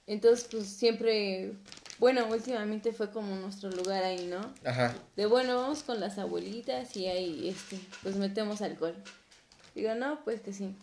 Entonces 0.08 0.48
pues 0.50 0.66
siempre, 0.66 1.52
bueno, 1.98 2.26
últimamente 2.28 2.92
fue 2.92 3.10
como 3.10 3.36
nuestro 3.36 3.70
lugar 3.70 4.02
ahí, 4.02 4.26
¿no? 4.26 4.40
Ajá, 4.64 4.94
De 5.16 5.26
bueno, 5.26 5.56
vamos 5.56 5.82
con 5.82 6.00
las 6.00 6.18
abuelitas 6.18 6.96
y 6.96 7.06
ahí, 7.06 7.48
este, 7.48 7.78
pues 8.02 8.16
metemos 8.16 8.62
alcohol. 8.62 8.94
Digo, 9.74 9.94
no, 9.94 10.18
pues 10.24 10.40
que 10.40 10.54
sí. 10.54 10.74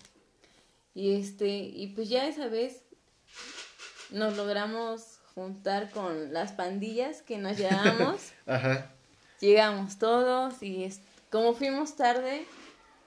Y 0.94 1.16
este, 1.16 1.50
y 1.58 1.88
pues 1.88 2.08
ya 2.08 2.28
esa 2.28 2.48
vez 2.48 2.84
nos 4.12 4.38
logramos 4.38 5.20
juntar 5.34 5.90
con 5.90 6.32
las 6.32 6.52
pandillas 6.54 7.24
que 7.24 7.40
nos 7.40 7.58
llevábamos. 7.58 8.32
ajá. 8.46 8.92
Llegamos 9.42 9.98
todos 9.98 10.62
y 10.62 10.88
como 11.32 11.54
fuimos 11.54 11.96
tarde, 11.96 12.46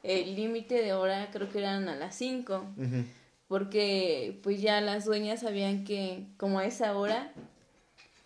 el 0.02 0.34
límite 0.34 0.82
de 0.82 0.94
hora 0.94 1.28
creo 1.32 1.48
que 1.48 1.60
eran 1.60 1.88
a 1.88 1.94
las 1.94 2.16
5, 2.16 2.66
ujú. 2.76 3.04
Porque 3.48 4.38
pues 4.42 4.60
ya 4.60 4.80
las 4.80 5.04
dueñas 5.06 5.40
sabían 5.40 5.84
que 5.84 6.24
como 6.36 6.58
a 6.58 6.66
esa 6.66 6.96
hora, 6.96 7.32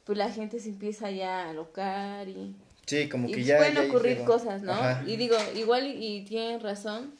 pues 0.05 0.19
la 0.19 0.31
gente 0.31 0.59
se 0.61 0.69
empieza 0.71 1.11
ya 1.11 1.45
a 1.47 1.51
alocar 1.51 2.29
y 2.29 2.55
Sí, 2.87 3.09
como 3.09 3.29
que 3.29 3.35
pues 3.35 3.47
ya. 3.47 3.59
pueden 3.59 3.75
ya 3.77 3.83
ocurrir 3.85 4.25
cosas, 4.25 4.63
¿no? 4.63 4.73
Ajá. 4.73 5.05
Y 5.07 5.17
digo, 5.17 5.37
igual 5.55 5.87
y, 5.87 6.05
y 6.17 6.25
tienen 6.25 6.61
razón, 6.61 7.15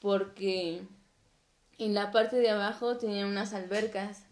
porque 0.00 0.82
en 1.78 1.94
la 1.94 2.10
parte 2.12 2.36
de 2.36 2.50
abajo 2.50 2.98
tenían 2.98 3.28
unas 3.28 3.54
albercas, 3.54 4.22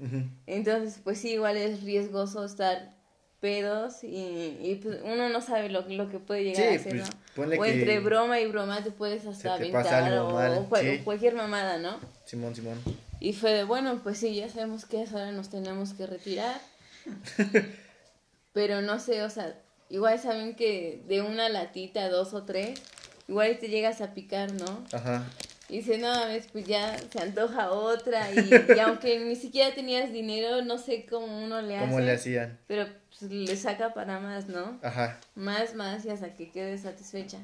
entonces 0.47 1.01
pues 1.03 1.19
sí, 1.19 1.31
igual 1.33 1.57
es 1.57 1.83
riesgoso 1.83 2.45
estar 2.45 2.93
pedos 3.41 4.05
y, 4.05 4.57
y, 4.61 4.81
pues, 4.83 4.99
uno 5.03 5.29
no 5.31 5.41
sabe 5.41 5.69
lo, 5.71 5.83
lo 5.89 6.11
que 6.11 6.19
puede 6.19 6.45
llegar 6.45 6.63
Sí, 6.63 6.63
a 6.75 6.77
hacer, 6.81 7.05
pues, 7.35 7.49
¿no? 7.49 7.61
O 7.61 7.65
entre 7.65 7.99
broma 8.01 8.39
y 8.41 8.47
broma 8.47 8.83
te 8.85 8.91
puedes 8.91 9.25
hasta 9.27 9.55
aventar 9.55 10.13
o, 10.19 10.31
mal, 10.33 10.59
o 10.59 10.65
cual- 10.69 10.83
sí. 10.83 10.99
o 11.01 11.05
cualquier 11.05 11.35
mamada, 11.35 11.79
¿no? 11.79 11.99
Simón, 12.27 12.55
Simón. 12.55 12.79
Y 13.19 13.33
fue 13.33 13.51
de, 13.53 13.65
bueno, 13.65 14.01
pues 14.03 14.19
sí, 14.19 14.35
ya 14.35 14.49
sabemos 14.49 14.85
que 14.87 14.99
a 14.99 15.03
esa 15.05 15.17
hora 15.17 15.33
nos 15.33 15.49
tenemos 15.49 15.93
que 15.95 16.07
retirar. 16.07 16.61
Pero 18.53 18.83
no 18.83 18.99
sé, 18.99 19.23
o 19.23 19.31
sea, 19.31 19.55
igual 19.89 20.19
saben 20.19 20.55
que 20.55 21.03
de 21.09 21.23
una 21.23 21.49
latita, 21.49 22.09
dos 22.09 22.35
o 22.35 22.43
tres, 22.45 22.81
igual 23.29 23.59
te 23.59 23.69
llegas 23.69 24.01
a 24.01 24.13
picar, 24.15 24.53
¿no? 24.53 24.85
Ajá. 24.93 25.25
Y 25.71 25.79
dices, 25.79 26.01
no, 26.01 26.09
mames, 26.09 26.49
pues 26.51 26.67
ya 26.67 26.99
se 26.99 27.21
antoja 27.23 27.71
otra. 27.71 28.33
Y, 28.33 28.51
y 28.77 28.79
aunque 28.81 29.21
ni 29.21 29.37
siquiera 29.37 29.73
tenías 29.75 30.13
dinero, 30.13 30.63
no 30.65 30.79
sé 30.79 31.07
cómo 31.07 31.27
uno 31.45 31.63
le 31.63 31.77
hace. 31.77 31.87
¿Cómo 31.87 32.01
le 32.01 32.13
hacían? 32.13 32.59
Pero 32.67 32.87
pues, 33.09 33.31
le 33.31 33.57
saca 33.57 33.95
para 33.95 34.19
más, 34.19 34.49
¿no? 34.49 34.79
Ajá, 34.83 35.21
Más, 35.37 35.75
más 35.75 36.05
y 36.05 36.11
hasta 36.11 36.35
que 36.35 36.51
quedes 36.51 36.83
satisfecha. 36.83 37.39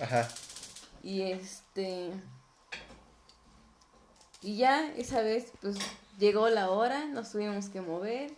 ajá. 0.00 0.26
Y 1.02 1.22
este. 1.22 2.10
Y 4.42 4.56
ya 4.56 4.90
esa 4.96 5.20
vez, 5.22 5.52
pues 5.60 5.76
llegó 6.18 6.48
la 6.48 6.70
hora, 6.70 7.04
nos 7.06 7.32
tuvimos 7.32 7.68
que 7.68 7.80
mover. 7.80 8.30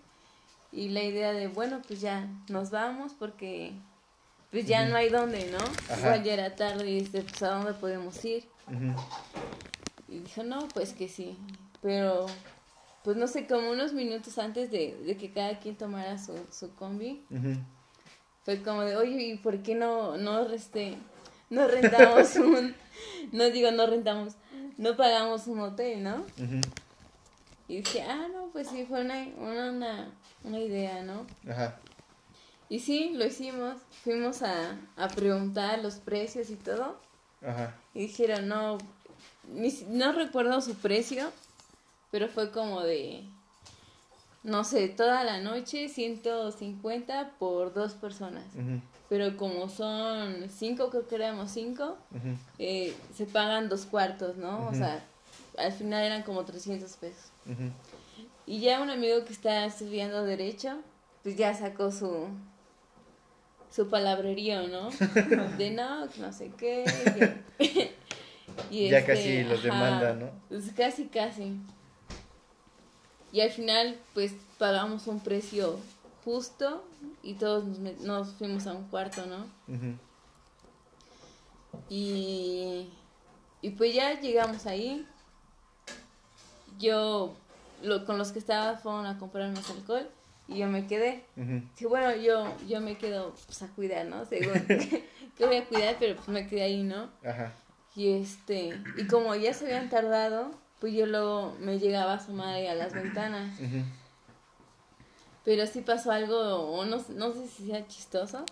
Y 0.72 0.90
la 0.90 1.02
idea 1.02 1.32
de, 1.32 1.48
bueno, 1.48 1.80
pues 1.86 2.00
ya 2.00 2.26
nos 2.48 2.70
vamos 2.70 3.12
porque 3.18 3.72
pues 4.50 4.66
ya 4.66 4.84
no 4.86 4.96
hay 4.96 5.08
dónde, 5.08 5.50
¿no? 5.50 5.58
Ajá. 5.92 5.98
Igual 5.98 6.24
ya 6.24 6.32
era 6.34 6.56
tarde 6.56 6.90
y 6.90 6.98
este, 6.98 7.22
pues 7.22 7.42
a 7.42 7.50
dónde 7.50 7.72
podemos 7.74 8.22
ir. 8.24 8.44
Y 10.08 10.20
dijo, 10.20 10.42
no, 10.42 10.68
pues 10.68 10.92
que 10.92 11.08
sí. 11.08 11.36
Pero, 11.82 12.26
pues 13.04 13.16
no 13.16 13.26
sé, 13.26 13.46
como 13.46 13.70
unos 13.70 13.92
minutos 13.92 14.38
antes 14.38 14.70
de, 14.70 14.96
de 14.96 15.16
que 15.16 15.32
cada 15.32 15.58
quien 15.58 15.76
tomara 15.76 16.18
su, 16.18 16.34
su 16.50 16.74
combi, 16.74 17.24
fue 18.44 18.62
como 18.62 18.82
de, 18.82 18.96
oye, 18.96 19.22
¿y 19.22 19.36
por 19.36 19.62
qué 19.62 19.74
no, 19.74 20.16
no, 20.16 20.46
este, 20.50 20.96
no 21.50 21.68
rentamos 21.68 22.34
un, 22.36 22.74
no 23.32 23.50
digo 23.50 23.70
no 23.70 23.86
rentamos, 23.86 24.34
no 24.76 24.96
pagamos 24.96 25.46
un 25.46 25.60
hotel, 25.60 26.02
¿no? 26.02 26.24
Y 27.68 27.76
dije, 27.76 28.02
ah, 28.02 28.28
no, 28.32 28.48
pues 28.52 28.68
sí, 28.68 28.86
fue 28.86 29.02
una, 29.02 29.26
una, 29.36 29.70
una, 29.70 30.12
una 30.42 30.58
idea, 30.58 31.02
¿no? 31.02 31.26
Ajá. 31.50 31.78
Y 32.70 32.80
sí, 32.80 33.12
lo 33.14 33.26
hicimos. 33.26 33.76
Fuimos 34.04 34.42
a, 34.42 34.78
a 34.96 35.08
preguntar 35.08 35.78
los 35.80 35.96
precios 35.96 36.50
y 36.50 36.56
todo. 36.56 36.98
Ajá. 37.42 37.74
Y 37.94 38.00
dijeron, 38.00 38.48
no, 38.48 38.78
ni 39.48 39.72
no 39.88 40.12
recuerdo 40.12 40.60
su 40.60 40.74
precio, 40.74 41.30
pero 42.10 42.28
fue 42.28 42.50
como 42.50 42.82
de, 42.82 43.24
no 44.42 44.64
sé, 44.64 44.88
toda 44.88 45.24
la 45.24 45.40
noche 45.40 45.88
150 45.88 47.32
por 47.38 47.72
dos 47.72 47.94
personas. 47.94 48.44
Pero 49.08 49.36
como 49.36 49.68
son 49.68 50.48
cinco, 50.50 50.90
creo 50.90 51.06
que 51.08 51.14
éramos 51.14 51.50
cinco, 51.50 51.96
eh, 52.58 52.94
se 53.14 53.26
pagan 53.26 53.68
dos 53.68 53.86
cuartos, 53.86 54.36
¿no? 54.36 54.68
O 54.68 54.74
sea, 54.74 55.02
al 55.56 55.72
final 55.72 56.04
eran 56.04 56.22
como 56.22 56.44
300 56.44 56.90
pesos. 56.96 57.32
Y 58.46 58.60
ya 58.60 58.80
un 58.80 58.90
amigo 58.90 59.24
que 59.24 59.32
está 59.32 59.64
estudiando 59.66 60.24
derecho, 60.24 60.78
pues 61.22 61.36
ya 61.36 61.54
sacó 61.54 61.90
su 61.92 62.28
su 63.70 63.88
palabrerío, 63.88 64.68
¿no? 64.68 64.90
De 65.56 65.70
no, 65.70 66.06
no 66.06 66.32
sé 66.32 66.50
qué. 66.56 66.84
y 68.70 68.88
Ya 68.88 68.98
este, 68.98 69.12
casi 69.12 69.44
los 69.44 69.62
demanda, 69.62 70.14
¿no? 70.14 70.30
Pues 70.48 70.72
casi, 70.76 71.06
casi. 71.06 71.56
Y 73.32 73.40
al 73.40 73.50
final, 73.50 73.98
pues 74.14 74.34
pagamos 74.58 75.06
un 75.06 75.20
precio 75.20 75.78
justo 76.24 76.84
y 77.22 77.34
todos 77.34 77.64
nos, 77.64 78.00
nos 78.00 78.28
fuimos 78.34 78.66
a 78.66 78.72
un 78.72 78.84
cuarto, 78.88 79.26
¿no? 79.26 79.46
Y, 81.90 82.88
y 83.60 83.70
pues 83.70 83.94
ya 83.94 84.18
llegamos 84.20 84.66
ahí. 84.66 85.06
Yo, 86.78 87.34
lo, 87.82 88.04
con 88.06 88.18
los 88.18 88.32
que 88.32 88.38
estaba, 88.38 88.76
fueron 88.78 89.06
a 89.06 89.18
comprar 89.18 89.50
más 89.50 89.68
alcohol 89.70 90.08
y 90.48 90.58
yo 90.58 90.66
me 90.66 90.86
quedé. 90.86 91.24
Sí, 91.74 91.84
bueno, 91.84 92.16
yo, 92.16 92.52
yo 92.66 92.80
me 92.80 92.96
quedo 92.96 93.34
pues, 93.46 93.62
a 93.62 93.68
cuidar, 93.68 94.06
¿no? 94.06 94.24
Según 94.24 94.54
que 95.36 95.46
voy 95.46 95.56
a 95.56 95.64
cuidar, 95.66 95.96
pero 96.00 96.16
pues 96.16 96.28
me 96.28 96.46
quedé 96.46 96.62
ahí, 96.62 96.82
¿no? 96.82 97.10
Ajá. 97.24 97.52
Y 97.94 98.12
este, 98.12 98.80
y 98.96 99.06
como 99.06 99.34
ya 99.34 99.52
se 99.52 99.66
habían 99.66 99.90
tardado, 99.90 100.50
pues 100.80 100.94
yo 100.94 101.06
luego 101.06 101.54
me 101.60 101.78
llegaba 101.78 102.12
a 102.12 102.16
asomar 102.16 102.54
a 102.54 102.74
las 102.74 102.94
ventanas. 102.94 103.58
Ujú. 103.60 103.82
Pero 105.44 105.66
sí 105.66 105.82
pasó 105.82 106.10
algo, 106.10 106.38
o 106.38 106.84
no, 106.84 106.98
no 107.14 107.32
sé 107.32 107.48
si 107.48 107.66
sea 107.66 107.86
chistoso, 107.86 108.44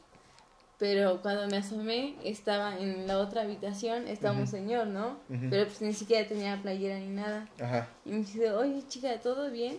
pero 0.79 1.23
cuando 1.23 1.47
me 1.49 1.59
asomé 1.59 2.17
estaba 2.25 2.79
en 2.79 3.07
la 3.07 3.19
otra 3.19 3.43
habitación, 3.43 4.09
estaba 4.09 4.39
un 4.39 4.47
señor, 4.47 4.89
¿no? 4.89 5.17
Pero 5.51 5.65
pues 5.67 5.81
ni 5.81 5.95
siquiera 5.95 6.29
tenía 6.29 6.61
playera 6.61 6.99
ni 6.99 7.09
nada. 7.09 7.49
Ajá. 7.61 7.89
Y 8.05 8.11
me 8.11 8.19
dice, 8.19 8.53
oye 8.53 8.87
chica, 8.89 9.19
¿todo 9.21 9.51
bien? 9.51 9.79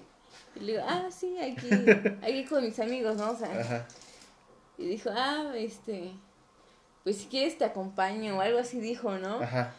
Y 0.55 0.59
le 0.61 0.71
digo, 0.73 0.83
ah, 0.87 1.07
sí, 1.11 1.37
aquí, 1.39 1.69
aquí 2.21 2.45
con 2.45 2.63
mis 2.63 2.79
amigos, 2.79 3.17
¿no? 3.17 3.31
O 3.31 3.35
sea, 3.35 3.59
Ajá. 3.59 3.87
y 4.77 4.85
dijo, 4.87 5.09
ah, 5.13 5.51
este, 5.55 6.11
pues 7.03 7.17
si 7.17 7.25
quieres 7.27 7.57
te 7.57 7.65
acompaño 7.65 8.37
o 8.37 8.41
algo 8.41 8.59
así 8.59 8.79
dijo, 8.79 9.17
¿no? 9.17 9.41
Ajá. 9.41 9.73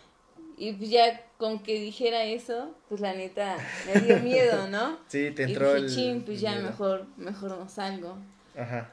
Y 0.56 0.72
pues 0.72 0.90
ya 0.90 1.24
con 1.36 1.60
que 1.60 1.80
dijera 1.80 2.24
eso, 2.24 2.74
pues 2.88 3.00
la 3.00 3.14
neta 3.14 3.56
me 3.86 4.00
dio 4.00 4.18
miedo, 4.20 4.66
¿no? 4.70 4.98
Sí, 5.08 5.30
te 5.30 5.42
y 5.42 5.52
entró 5.52 5.74
dije, 5.74 6.10
el. 6.10 6.22
pues 6.22 6.40
ya 6.40 6.52
miedo. 6.56 6.68
mejor, 6.70 7.06
mejor 7.16 7.50
no 7.58 7.68
salgo. 7.68 8.16
Ajá. 8.56 8.90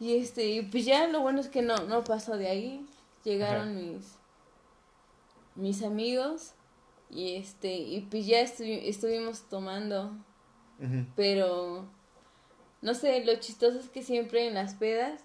Y 0.00 0.16
este, 0.16 0.46
y 0.46 0.62
pues 0.62 0.84
ya 0.84 1.06
lo 1.06 1.20
bueno 1.20 1.40
es 1.40 1.48
que 1.48 1.62
no, 1.62 1.76
no 1.84 2.02
pasó 2.02 2.36
de 2.36 2.48
ahí. 2.48 2.84
Llegaron 3.22 3.68
Ajá. 3.68 3.78
mis, 3.78 4.16
mis 5.54 5.82
amigos 5.82 6.52
y 7.10 7.36
este, 7.36 7.72
y 7.74 8.00
pues 8.10 8.26
ya 8.26 8.40
estu- 8.42 8.80
estuvimos 8.84 9.42
tomando, 9.48 10.10
Pero 11.16 11.86
no 12.82 12.94
sé, 12.94 13.24
lo 13.24 13.34
chistoso 13.36 13.78
es 13.78 13.88
que 13.88 14.02
siempre 14.02 14.46
en 14.46 14.54
las 14.54 14.74
pedas, 14.74 15.20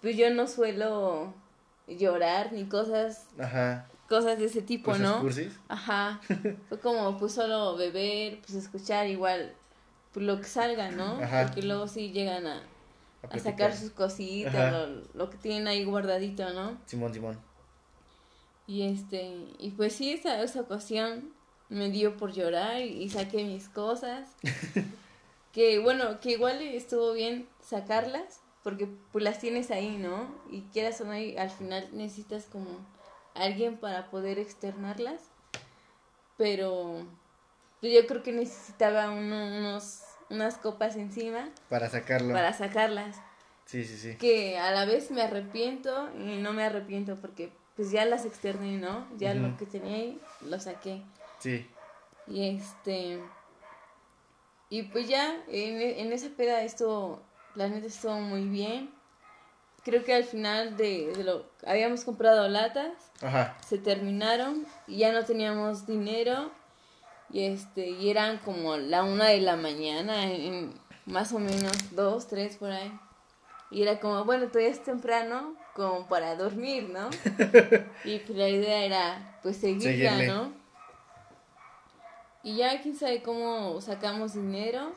pues 0.00 0.16
yo 0.16 0.30
no 0.32 0.46
suelo 0.46 1.32
llorar 1.86 2.52
ni 2.52 2.64
cosas, 2.66 3.26
Ajá. 3.38 3.88
cosas 4.08 4.38
de 4.38 4.46
ese 4.46 4.62
tipo, 4.62 4.90
¿Cosas 4.90 5.02
¿no? 5.02 5.20
cursis? 5.20 5.58
Ajá. 5.68 6.20
Fue 6.68 6.80
como 6.80 7.16
pues 7.18 7.32
solo 7.32 7.76
beber, 7.76 8.40
pues 8.40 8.54
escuchar 8.54 9.06
igual 9.06 9.54
pues, 10.12 10.26
lo 10.26 10.38
que 10.38 10.44
salga, 10.44 10.90
¿no? 10.90 11.20
Ajá. 11.22 11.46
Porque 11.46 11.62
luego 11.62 11.86
sí 11.86 12.10
llegan 12.10 12.46
a, 12.46 12.56
A 12.56 12.58
a 12.58 13.28
platicar. 13.28 13.40
sacar 13.52 13.76
sus 13.76 13.90
cositas, 13.90 14.72
lo, 14.72 15.02
lo 15.14 15.30
que 15.30 15.36
tienen 15.36 15.68
ahí 15.68 15.84
guardadito, 15.84 16.52
¿no? 16.52 16.78
Simón, 16.86 17.12
Simón. 17.14 17.38
Y 18.66 18.82
este, 18.82 19.46
y 19.58 19.70
pues 19.70 19.94
sí, 19.94 20.12
esa, 20.12 20.42
esa 20.42 20.60
ocasión 20.60 21.32
me 21.68 21.90
dio 21.90 22.16
por 22.16 22.32
llorar 22.32 22.80
y, 22.80 23.08
saqué 23.10 23.44
mis 23.44 23.68
cosas. 23.68 24.28
que 25.52 25.78
bueno, 25.78 26.20
que 26.20 26.32
igual 26.32 26.60
estuvo 26.62 27.12
bien 27.12 27.48
sacarlas, 27.62 28.40
porque 28.62 28.88
pues 29.12 29.24
las 29.24 29.38
tienes 29.38 29.70
ahí, 29.70 29.96
¿no? 29.96 30.28
Y 30.50 30.62
quieras 30.72 31.00
o 31.00 31.04
no, 31.04 31.12
al 31.12 31.50
final 31.50 31.88
necesitas 31.92 32.44
como 32.46 32.68
alguien 33.34 33.76
para 33.78 34.10
poder 34.10 34.38
externarlas. 34.38 35.22
Pero 36.36 37.06
pues 37.80 37.92
yo 37.92 38.06
creo 38.06 38.22
que 38.22 38.32
necesitaba 38.32 39.10
uno- 39.10 39.46
unos, 39.58 40.02
unas 40.30 40.56
copas 40.58 40.96
encima 40.96 41.48
Para 41.68 41.88
sacarlo. 41.88 42.32
para 42.32 42.52
sacarlas 42.52 43.16
Sí, 43.66 43.84
sí, 43.84 43.96
sí. 43.96 44.16
que 44.16 44.58
a 44.58 44.70
la 44.72 44.84
vez 44.84 45.10
me 45.10 45.22
arrepiento 45.22 46.08
y 46.16 46.36
no 46.40 46.52
me 46.52 46.64
arrepiento 46.64 47.16
porque 47.20 47.52
pues 47.76 47.90
ya 47.90 48.04
las 48.04 48.24
externé, 48.24 48.78
¿no? 48.78 49.06
Ya 49.18 49.34
lo 49.34 49.56
que 49.56 49.66
tenía 49.66 49.94
ahí 49.94 50.20
lo 50.40 50.58
saqué. 50.58 51.02
Sí. 51.38 51.66
Y 52.26 52.48
este 52.56 53.22
y 54.70 54.82
pues 54.84 55.08
ya 55.08 55.34
en, 55.48 55.80
en 55.80 56.12
esa 56.12 56.28
peda 56.36 56.62
estuvo 56.62 57.22
la 57.54 57.68
neta 57.68 57.86
estuvo 57.86 58.14
muy 58.20 58.44
bien. 58.44 58.90
Creo 59.84 60.04
que 60.04 60.14
al 60.14 60.24
final 60.24 60.76
de, 60.76 61.12
de 61.16 61.24
lo 61.24 61.46
habíamos 61.66 62.04
comprado 62.04 62.46
latas, 62.48 62.92
Ajá. 63.22 63.56
se 63.66 63.78
terminaron 63.78 64.66
y 64.86 64.98
ya 64.98 65.12
no 65.12 65.24
teníamos 65.24 65.86
dinero 65.86 66.50
y 67.30 67.44
este 67.44 67.88
y 67.88 68.10
eran 68.10 68.38
como 68.38 68.76
la 68.76 69.02
una 69.02 69.26
de 69.26 69.40
la 69.40 69.56
mañana 69.56 70.30
en, 70.30 70.72
más 71.06 71.32
o 71.32 71.38
menos 71.38 71.72
dos 71.94 72.26
tres 72.26 72.56
por 72.56 72.70
ahí 72.70 72.90
y 73.70 73.82
era 73.82 74.00
como 74.00 74.24
bueno 74.24 74.48
todavía 74.48 74.70
es 74.70 74.82
temprano 74.82 75.54
como 75.74 76.06
para 76.08 76.36
dormir 76.36 76.88
no 76.88 77.10
y 78.04 78.18
pues 78.20 78.38
la 78.38 78.48
idea 78.48 78.82
era 78.84 79.38
pues 79.42 79.58
seguirla 79.58 80.10
Seguirle. 80.16 80.26
no 80.28 80.52
y 82.48 82.56
ya 82.56 82.80
quién 82.80 82.96
sabe 82.96 83.22
cómo 83.22 83.78
sacamos 83.80 84.32
dinero 84.34 84.92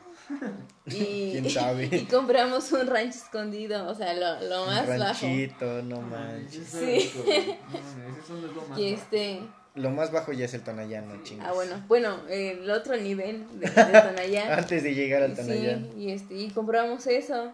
y, 0.86 1.32
¿Quién 1.32 1.50
sabe? 1.50 1.84
y 1.92 2.04
compramos 2.06 2.72
un 2.72 2.86
rancho 2.86 3.18
escondido 3.18 3.86
o 3.88 3.94
sea 3.94 4.14
lo, 4.14 4.48
lo 4.48 4.66
más 4.66 4.88
Un 4.88 4.98
bajo 4.98 5.82
no 5.82 6.00
manches. 6.00 6.66
Sí. 6.66 7.12
No, 7.72 7.80
mames, 7.82 8.24
eso 8.24 8.34
no 8.34 8.46
es 8.46 8.54
lo 8.54 8.62
más. 8.62 8.78
y 8.78 8.92
este 8.94 9.40
Lo 9.74 9.90
más 9.90 10.10
bajo 10.12 10.32
ya 10.32 10.46
es 10.46 10.54
el 10.54 10.62
Tonayán, 10.62 11.22
chingas. 11.24 11.48
Ah, 11.48 11.52
bueno, 11.52 11.84
bueno, 11.88 12.16
eh, 12.28 12.58
el 12.62 12.70
otro 12.70 12.96
nivel 12.96 13.46
de, 13.58 13.68
de 13.68 14.00
Tonayán. 14.00 14.52
Antes 14.52 14.82
de 14.82 14.94
llegar 14.94 15.22
al 15.22 15.36
sí, 15.36 15.42
Tonayán. 15.42 15.90
y, 15.98 16.12
este, 16.12 16.34
y 16.34 16.50
compramos 16.50 17.06
eso. 17.06 17.52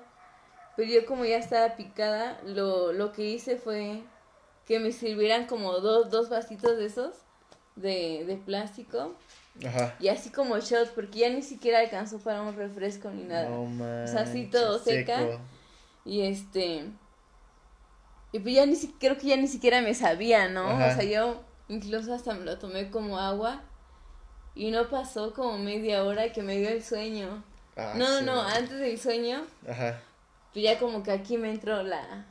Pero 0.77 0.93
yo 0.93 1.07
como 1.07 1.25
ya 1.25 1.39
estaba 1.39 1.75
picada, 1.77 2.41
lo, 2.45 2.93
lo 2.93 3.13
que 3.13 3.25
hice 3.25 3.57
fue 3.57 4.03
que 4.65 4.79
me 4.79 4.93
sirvieran 4.93 5.47
como 5.47 5.79
dos, 5.81 6.11
dos 6.11 6.29
vasitos 6.29 6.77
de 6.77 6.87
esos, 6.87 7.17
de, 7.77 8.25
de 8.27 8.37
plástico, 8.37 9.15
Ajá. 9.67 9.97
y 9.99 10.09
así 10.09 10.31
como 10.31 10.59
shot, 10.59 10.91
porque 10.95 11.19
ya 11.21 11.31
ni 11.31 11.43
siquiera 11.43 11.81
alcanzó 11.81 12.19
para 12.19 12.43
un 12.43 12.55
refresco 12.57 13.11
ni 13.11 13.25
nada. 13.25 13.49
No 13.49 13.65
manches. 13.65 14.11
sea, 14.13 14.23
así 14.23 14.47
todo 14.47 14.79
seca. 14.79 15.19
seco. 15.19 15.41
Y 16.05 16.23
este. 16.23 16.85
Y 18.33 18.39
pues 18.41 18.55
ya 18.55 18.67
ni 18.67 18.77
si- 18.77 18.93
creo 19.01 19.17
que 19.19 19.27
ya 19.29 19.37
ni 19.37 19.49
siquiera 19.49 19.81
me 19.81 19.95
sabía, 19.95 20.49
¿no? 20.49 20.69
Ajá. 20.69 20.93
O 20.93 21.01
sea, 21.01 21.05
yo 21.05 21.43
incluso 21.69 22.15
hasta 22.15 22.35
me 22.35 22.45
lo 22.45 22.59
tomé 22.59 22.91
como 22.91 23.19
agua. 23.19 23.63
Y 24.55 24.71
no 24.71 24.89
pasó 24.89 25.33
como 25.35 25.57
media 25.59 26.03
hora 26.05 26.33
que 26.33 26.43
me 26.43 26.57
dio 26.59 26.69
el 26.69 26.83
sueño. 26.83 27.45
Ah, 27.77 27.95
no, 27.97 28.09
no, 28.09 28.19
sí. 28.19 28.25
no, 28.25 28.41
antes 28.43 28.79
del 28.79 28.99
sueño, 28.99 29.45
Ajá. 29.69 30.01
pues 30.53 30.65
ya 30.65 30.79
como 30.81 31.03
que 31.05 31.13
aquí 31.13 31.37
me 31.39 31.51
entró 31.51 31.83
la. 31.83 32.27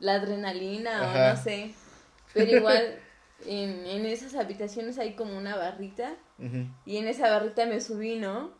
La 0.00 0.14
adrenalina 0.14 1.02
Ajá. 1.02 1.32
o 1.32 1.36
no 1.36 1.42
sé. 1.42 1.74
Pero 2.34 2.56
igual 2.56 2.98
en, 3.46 3.86
en 3.86 4.06
esas 4.06 4.34
habitaciones 4.34 4.98
hay 4.98 5.14
como 5.14 5.36
una 5.36 5.56
barrita. 5.56 6.12
Y 6.86 6.96
en 6.96 7.06
esa 7.08 7.30
barrita 7.30 7.66
me 7.66 7.80
subí, 7.80 8.16
¿no? 8.16 8.50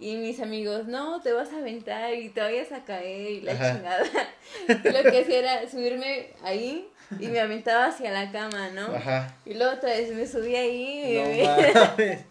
Y 0.00 0.16
mis 0.16 0.40
amigos, 0.40 0.86
no, 0.86 1.20
te 1.22 1.32
vas 1.32 1.52
a 1.52 1.58
aventar 1.58 2.14
y 2.14 2.28
te 2.28 2.40
vayas 2.40 2.70
a 2.70 2.84
caer 2.84 3.30
y 3.32 3.40
la 3.40 3.52
Ajá. 3.52 3.74
chingada. 3.74 4.04
Y 4.68 4.88
lo 4.90 5.10
que 5.10 5.20
hacía 5.22 5.38
era 5.40 5.70
subirme 5.70 6.30
ahí 6.42 6.88
y 7.18 7.26
me 7.28 7.40
aventaba 7.40 7.86
hacia 7.86 8.10
la 8.12 8.30
cama, 8.30 8.68
¿no? 8.70 8.94
Ajá. 8.94 9.34
Y 9.44 9.54
luego 9.54 9.72
otra 9.74 9.90
vez 9.90 10.14
me 10.14 10.26
subí 10.26 10.54
ahí. 10.54 11.16
y 11.40 11.42
No 11.46 11.96
me- 11.96 12.24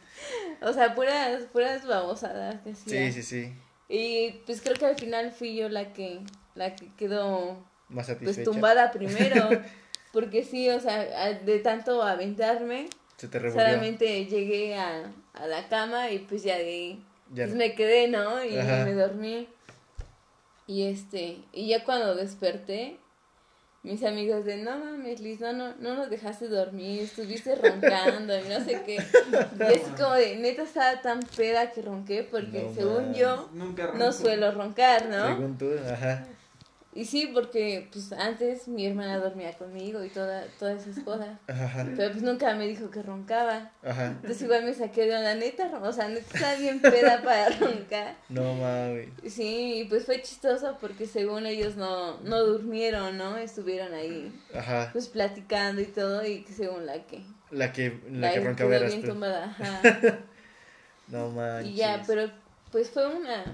o 0.62 0.74
sea, 0.74 0.96
puras, 0.96 1.42
puras 1.52 1.86
babosadas 1.86 2.62
que 2.62 2.72
hacía. 2.72 3.12
Sí, 3.12 3.22
sí, 3.22 3.24
sí. 3.24 3.54
Y 3.90 4.32
pues 4.46 4.62
creo 4.62 4.76
que 4.76 4.86
al 4.86 4.96
final 4.96 5.32
fui 5.32 5.56
yo 5.56 5.68
la 5.70 5.92
que, 5.94 6.20
la 6.56 6.76
que 6.76 6.88
quedó 6.96 7.54
Más 7.90 8.06
pues 8.08 8.18
satisfecha. 8.20 8.44
tumbada 8.52 8.92
primero. 8.92 9.50
Porque 10.18 10.44
sí, 10.44 10.68
o 10.72 10.80
sea, 10.80 11.34
de 11.34 11.60
tanto 11.60 12.02
aventarme, 12.02 12.88
Se 13.18 13.28
te 13.28 13.38
revolvió. 13.38 13.62
solamente 13.68 14.26
llegué 14.26 14.74
a, 14.74 15.12
a 15.36 15.46
la 15.46 15.68
cama 15.68 16.10
y 16.10 16.18
pues 16.18 16.42
ya 16.42 16.58
de 16.58 16.64
ahí 16.64 17.06
Ya 17.32 17.44
pues 17.44 17.56
me 17.56 17.76
quedé, 17.76 18.08
¿no? 18.08 18.44
Y 18.44 18.58
Ajá. 18.58 18.84
me 18.84 18.94
dormí. 18.96 19.48
Y 20.66 20.86
este, 20.86 21.38
y 21.54 21.68
ya 21.68 21.84
cuando 21.84 22.16
desperté, 22.16 22.98
mis 23.84 24.04
amigos 24.04 24.44
de, 24.44 24.58
no 24.58 24.80
mames, 24.80 25.20
Liz, 25.20 25.40
no, 25.40 25.54
no, 25.54 25.76
no 25.76 25.94
nos 25.94 26.10
dejaste 26.10 26.48
dormir, 26.48 27.04
estuviste 27.04 27.54
roncando 27.68 28.36
y 28.36 28.42
no 28.50 28.60
sé 28.66 28.82
qué. 28.88 28.96
Y 29.60 29.72
es 29.72 29.84
como 29.96 30.14
de, 30.16 30.36
neta 30.38 30.64
estaba 30.64 31.00
tan 31.04 31.20
peda 31.20 31.70
que 31.72 31.84
ronqué 31.84 32.24
porque 32.24 32.64
No 32.64 32.74
según 32.74 33.14
yo 33.14 33.50
Nunca 33.54 33.92
no 33.94 34.12
suelo 34.12 34.50
roncar, 34.52 35.06
¿no? 35.10 35.28
Según 35.28 35.58
tú, 35.60 35.70
ajá. 35.88 36.26
Y 36.98 37.06
sí, 37.06 37.30
porque 37.32 37.88
pues 37.92 38.12
antes 38.12 38.68
mi 38.68 38.88
hermana 38.88 39.20
dormía 39.20 39.56
conmigo 39.56 40.04
y 40.04 40.10
toda, 40.10 40.46
todas 40.58 40.88
esas 40.88 41.04
cosas. 41.04 41.38
Ajá. 41.48 41.86
Pero 41.96 42.12
pues 42.12 42.24
nunca 42.24 42.56
me 42.56 42.66
dijo 42.66 42.90
que 42.90 43.04
roncaba. 43.04 43.70
Ajá. 43.84 44.08
Entonces 44.08 44.42
igual 44.42 44.66
me 44.66 44.74
saqué 44.74 45.02
de 45.02 45.10
la 45.22 45.36
neta, 45.36 45.72
o 45.80 45.94
sea, 45.94 46.08
neta 46.08 46.26
está 46.34 46.56
bien 46.56 46.82
peda 46.82 47.22
para 47.24 47.50
roncar. 47.50 48.16
No 48.30 48.56
mames. 48.56 49.10
Sí, 49.28 49.82
y 49.82 49.84
pues 49.86 50.06
fue 50.06 50.24
chistoso 50.24 50.76
porque 50.82 51.06
según 51.06 51.46
ellos 51.46 51.76
no, 51.76 52.20
no 52.22 52.44
durmieron, 52.44 53.16
¿no? 53.16 53.38
Estuvieron 53.38 53.94
ahí 53.94 54.34
Ajá. 54.56 54.90
pues 54.92 55.08
platicando 55.08 55.80
y 55.82 55.86
todo 55.86 56.26
y 56.26 56.42
que 56.42 56.54
según 56.54 56.88
la 56.88 57.06
que 57.06 57.22
La 57.52 57.72
que, 57.74 58.02
la 58.10 58.32
que 58.32 58.40
la 58.40 58.46
roncaba 58.48 58.54
estuvo 58.54 58.74
eras 58.74 58.92
bien 58.92 59.04
tumbada, 59.06 59.44
ajá. 59.46 59.82
No 61.10 61.30
manches. 61.30 61.72
y 61.74 61.76
ya, 61.76 62.02
pero 62.08 62.32
pues 62.72 62.90
fue 62.90 63.06
una 63.06 63.46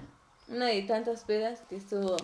una 0.47 0.67
de 0.67 0.81
tantas 0.83 1.23
pedas 1.23 1.61
que 1.69 1.75
estuvo 1.75 2.15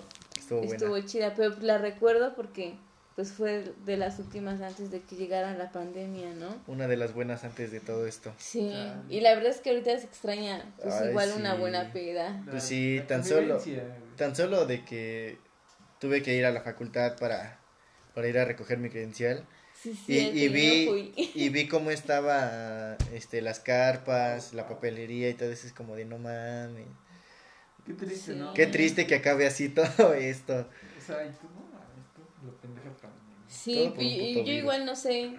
Estuvo 0.57 0.89
buena. 0.89 1.05
chida, 1.05 1.33
pero 1.35 1.55
la 1.61 1.77
recuerdo 1.77 2.35
porque 2.35 2.75
pues 3.15 3.33
fue 3.33 3.65
de 3.85 3.97
las 3.97 4.17
últimas 4.19 4.61
antes 4.61 4.91
de 4.91 5.01
que 5.01 5.15
llegara 5.17 5.53
la 5.53 5.71
pandemia, 5.73 6.33
¿no? 6.35 6.55
Una 6.67 6.87
de 6.87 6.95
las 6.95 7.13
buenas 7.13 7.43
antes 7.43 7.69
de 7.69 7.81
todo 7.81 8.07
esto. 8.07 8.33
Sí, 8.37 8.69
Chale. 8.71 8.93
y 9.09 9.19
la 9.19 9.35
verdad 9.35 9.51
es 9.51 9.59
que 9.59 9.71
ahorita 9.71 9.97
se 9.99 10.05
extraña 10.05 10.73
pues 10.81 10.93
Ay, 10.95 11.09
igual 11.09 11.33
una 11.35 11.55
buena 11.55 11.91
peda. 11.91 12.41
Pues 12.49 12.63
sí, 12.63 13.01
tan 13.07 13.25
solo-. 13.25 13.61
Tan 14.15 14.35
solo 14.35 14.65
de 14.65 14.85
que 14.85 15.37
tuve 15.99 16.21
que 16.23 16.33
ir 16.35 16.45
a 16.45 16.51
la 16.51 16.61
facultad 16.61 17.17
para, 17.17 17.59
para 18.15 18.27
ir 18.29 18.37
a 18.39 18.45
recoger 18.45 18.77
mi 18.77 18.89
credencial. 18.89 19.45
Sí, 19.81 19.91
Y, 20.07 20.13
sí, 20.19 20.31
y 20.35 20.47
vi 20.47 20.85
no 20.85 20.91
fui. 20.91 21.31
y 21.35 21.49
vi 21.49 21.67
cómo 21.67 21.91
estaba 21.91 22.95
este 23.13 23.41
las 23.41 23.59
carpas, 23.59 24.53
la 24.53 24.67
papelería 24.67 25.29
y 25.29 25.33
todo 25.33 25.51
eso 25.51 25.67
es 25.67 25.73
como 25.73 25.95
de 25.97 26.05
no 26.05 26.17
mames. 26.19 26.87
Qué 27.89 28.05
triste, 28.05 28.33
Sí. 28.33 28.39
¿no? 28.39 28.53
Qué 28.53 28.67
triste 28.67 29.07
que 29.07 29.15
acabe 29.15 29.47
así 29.47 29.69
todo 29.69 30.13
esto. 30.13 30.53
O 30.97 31.01
sea, 31.05 31.25
y 31.25 31.29
tú 31.29 31.47
no 31.53 32.45
lo 32.45 32.51
mí. 32.91 33.45
Sí, 33.47 33.73
Todo 33.75 33.89
por 33.95 33.97
un 33.99 34.03
y- 34.05 34.13
y 34.13 34.33
puto 34.35 34.39
yo 34.39 34.51
virus. 34.51 34.59
igual 34.61 34.85
no 34.85 34.95
sé 34.95 35.31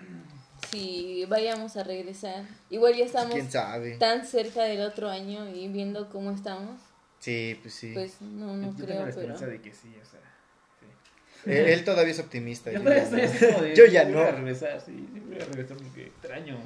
si 0.70 1.24
vayamos 1.28 1.76
a 1.76 1.84
regresar. 1.84 2.44
Igual 2.68 2.96
ya 2.96 3.04
estamos 3.04 3.34
¿Quién 3.34 3.50
sabe? 3.50 3.96
tan 3.98 4.26
cerca 4.26 4.64
del 4.64 4.80
otro 4.80 5.08
año 5.08 5.48
y 5.48 5.68
viendo 5.68 6.08
cómo 6.10 6.32
estamos, 6.32 6.80
Sí, 7.20 7.58
pues 7.62 7.74
sí. 7.74 7.92
pues 7.94 8.20
no, 8.20 8.56
no 8.56 8.68
Yo 8.76 8.86
tengo 8.86 9.02
creo, 9.04 9.14
pero... 9.14 9.46
de 9.46 9.60
que 9.60 9.72
sí, 9.72 9.94
o 10.02 10.04
sea. 10.06 10.20
él, 11.46 11.68
él 11.68 11.84
todavía 11.84 12.12
es 12.12 12.18
optimista. 12.18 12.72
Yo 12.72 12.82
ya 12.82 13.04
no. 13.10 13.66
Yo 13.74 13.86
ya 13.86 14.04
voy 14.04 14.14
a 14.16 14.30
regresar, 14.32 14.80
sí, 14.80 15.08
sí 15.12 15.20
voy 15.20 15.36
a 15.36 15.44
regresar 15.44 15.76
porque 15.76 16.06
extraño. 16.06 16.58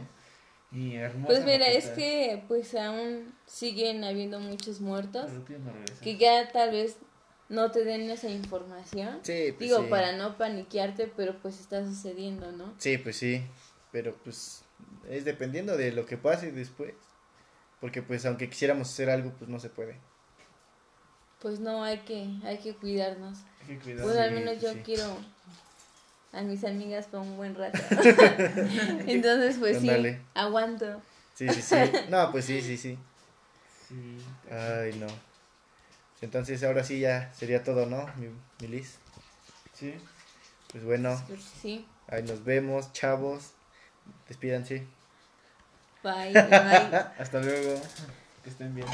Hermosa 0.74 1.26
Pues 1.26 1.44
mira, 1.44 1.68
es 1.68 1.86
que 1.90 2.42
pues 2.48 2.74
aún 2.74 3.32
siguen 3.46 4.02
habiendo 4.04 4.40
muchos 4.40 4.80
muertos 4.80 5.30
que 6.02 6.16
ya 6.16 6.50
tal 6.50 6.72
vez 6.72 6.96
no 7.48 7.70
te 7.70 7.84
den 7.84 8.10
esa 8.10 8.28
información. 8.28 9.20
Sí, 9.22 9.52
pues 9.56 9.58
Digo, 9.58 9.82
sí. 9.82 9.86
para 9.88 10.16
no 10.16 10.36
paniquearte, 10.36 11.12
pero 11.16 11.38
pues 11.40 11.60
está 11.60 11.84
sucediendo, 11.84 12.50
¿no? 12.52 12.74
Sí, 12.78 12.98
pues 12.98 13.16
sí. 13.16 13.42
Pero 13.92 14.16
pues 14.24 14.64
es 15.08 15.24
dependiendo 15.24 15.76
de 15.76 15.92
lo 15.92 16.06
que 16.06 16.16
pase 16.16 16.50
después. 16.50 16.94
Porque 17.80 18.02
pues 18.02 18.24
aunque 18.26 18.48
quisiéramos 18.48 18.88
hacer 18.90 19.10
algo, 19.10 19.32
pues 19.38 19.48
no 19.48 19.60
se 19.60 19.68
puede. 19.68 19.98
Pues 21.40 21.60
no, 21.60 21.84
hay 21.84 21.98
que, 21.98 22.26
hay 22.42 22.58
que 22.58 22.74
cuidarnos. 22.74 23.38
Hay 23.60 23.76
que 23.76 23.78
cuidar. 23.78 24.04
Pues 24.04 24.16
al 24.16 24.30
sí, 24.30 24.34
menos 24.34 24.62
yo 24.62 24.72
sí. 24.72 24.80
quiero 24.84 25.16
a 26.34 26.42
mis 26.42 26.64
amigas 26.64 27.06
por 27.06 27.20
un 27.20 27.36
buen 27.36 27.54
rato. 27.54 27.78
Entonces, 29.06 29.56
pues 29.58 29.80
sí, 29.80 29.90
aguanto. 30.34 31.00
Sí, 31.34 31.48
sí, 31.48 31.62
sí. 31.62 31.76
No, 32.08 32.30
pues 32.30 32.44
sí, 32.44 32.60
sí, 32.60 32.76
sí. 32.76 32.98
Sí. 33.88 34.18
Ay, 34.50 34.94
no. 34.98 35.06
Entonces 36.20 36.62
ahora 36.62 36.84
sí 36.84 37.00
ya 37.00 37.32
sería 37.34 37.62
todo, 37.62 37.86
¿no? 37.86 38.06
Mi, 38.16 38.28
mi 38.60 38.68
Liz. 38.68 38.96
Sí. 39.74 39.94
Pues 40.72 40.84
bueno, 40.84 41.22
Pues 41.28 41.40
sí, 41.62 41.86
ahí 42.08 42.22
nos 42.22 42.44
vemos, 42.44 42.92
chavos. 42.92 43.52
Despídanse. 44.28 44.86
bye, 46.02 46.32
bye. 46.32 46.42
Hasta 47.18 47.40
luego. 47.40 47.80
Que 48.42 48.50
estén 48.50 48.74
bien. 48.74 48.86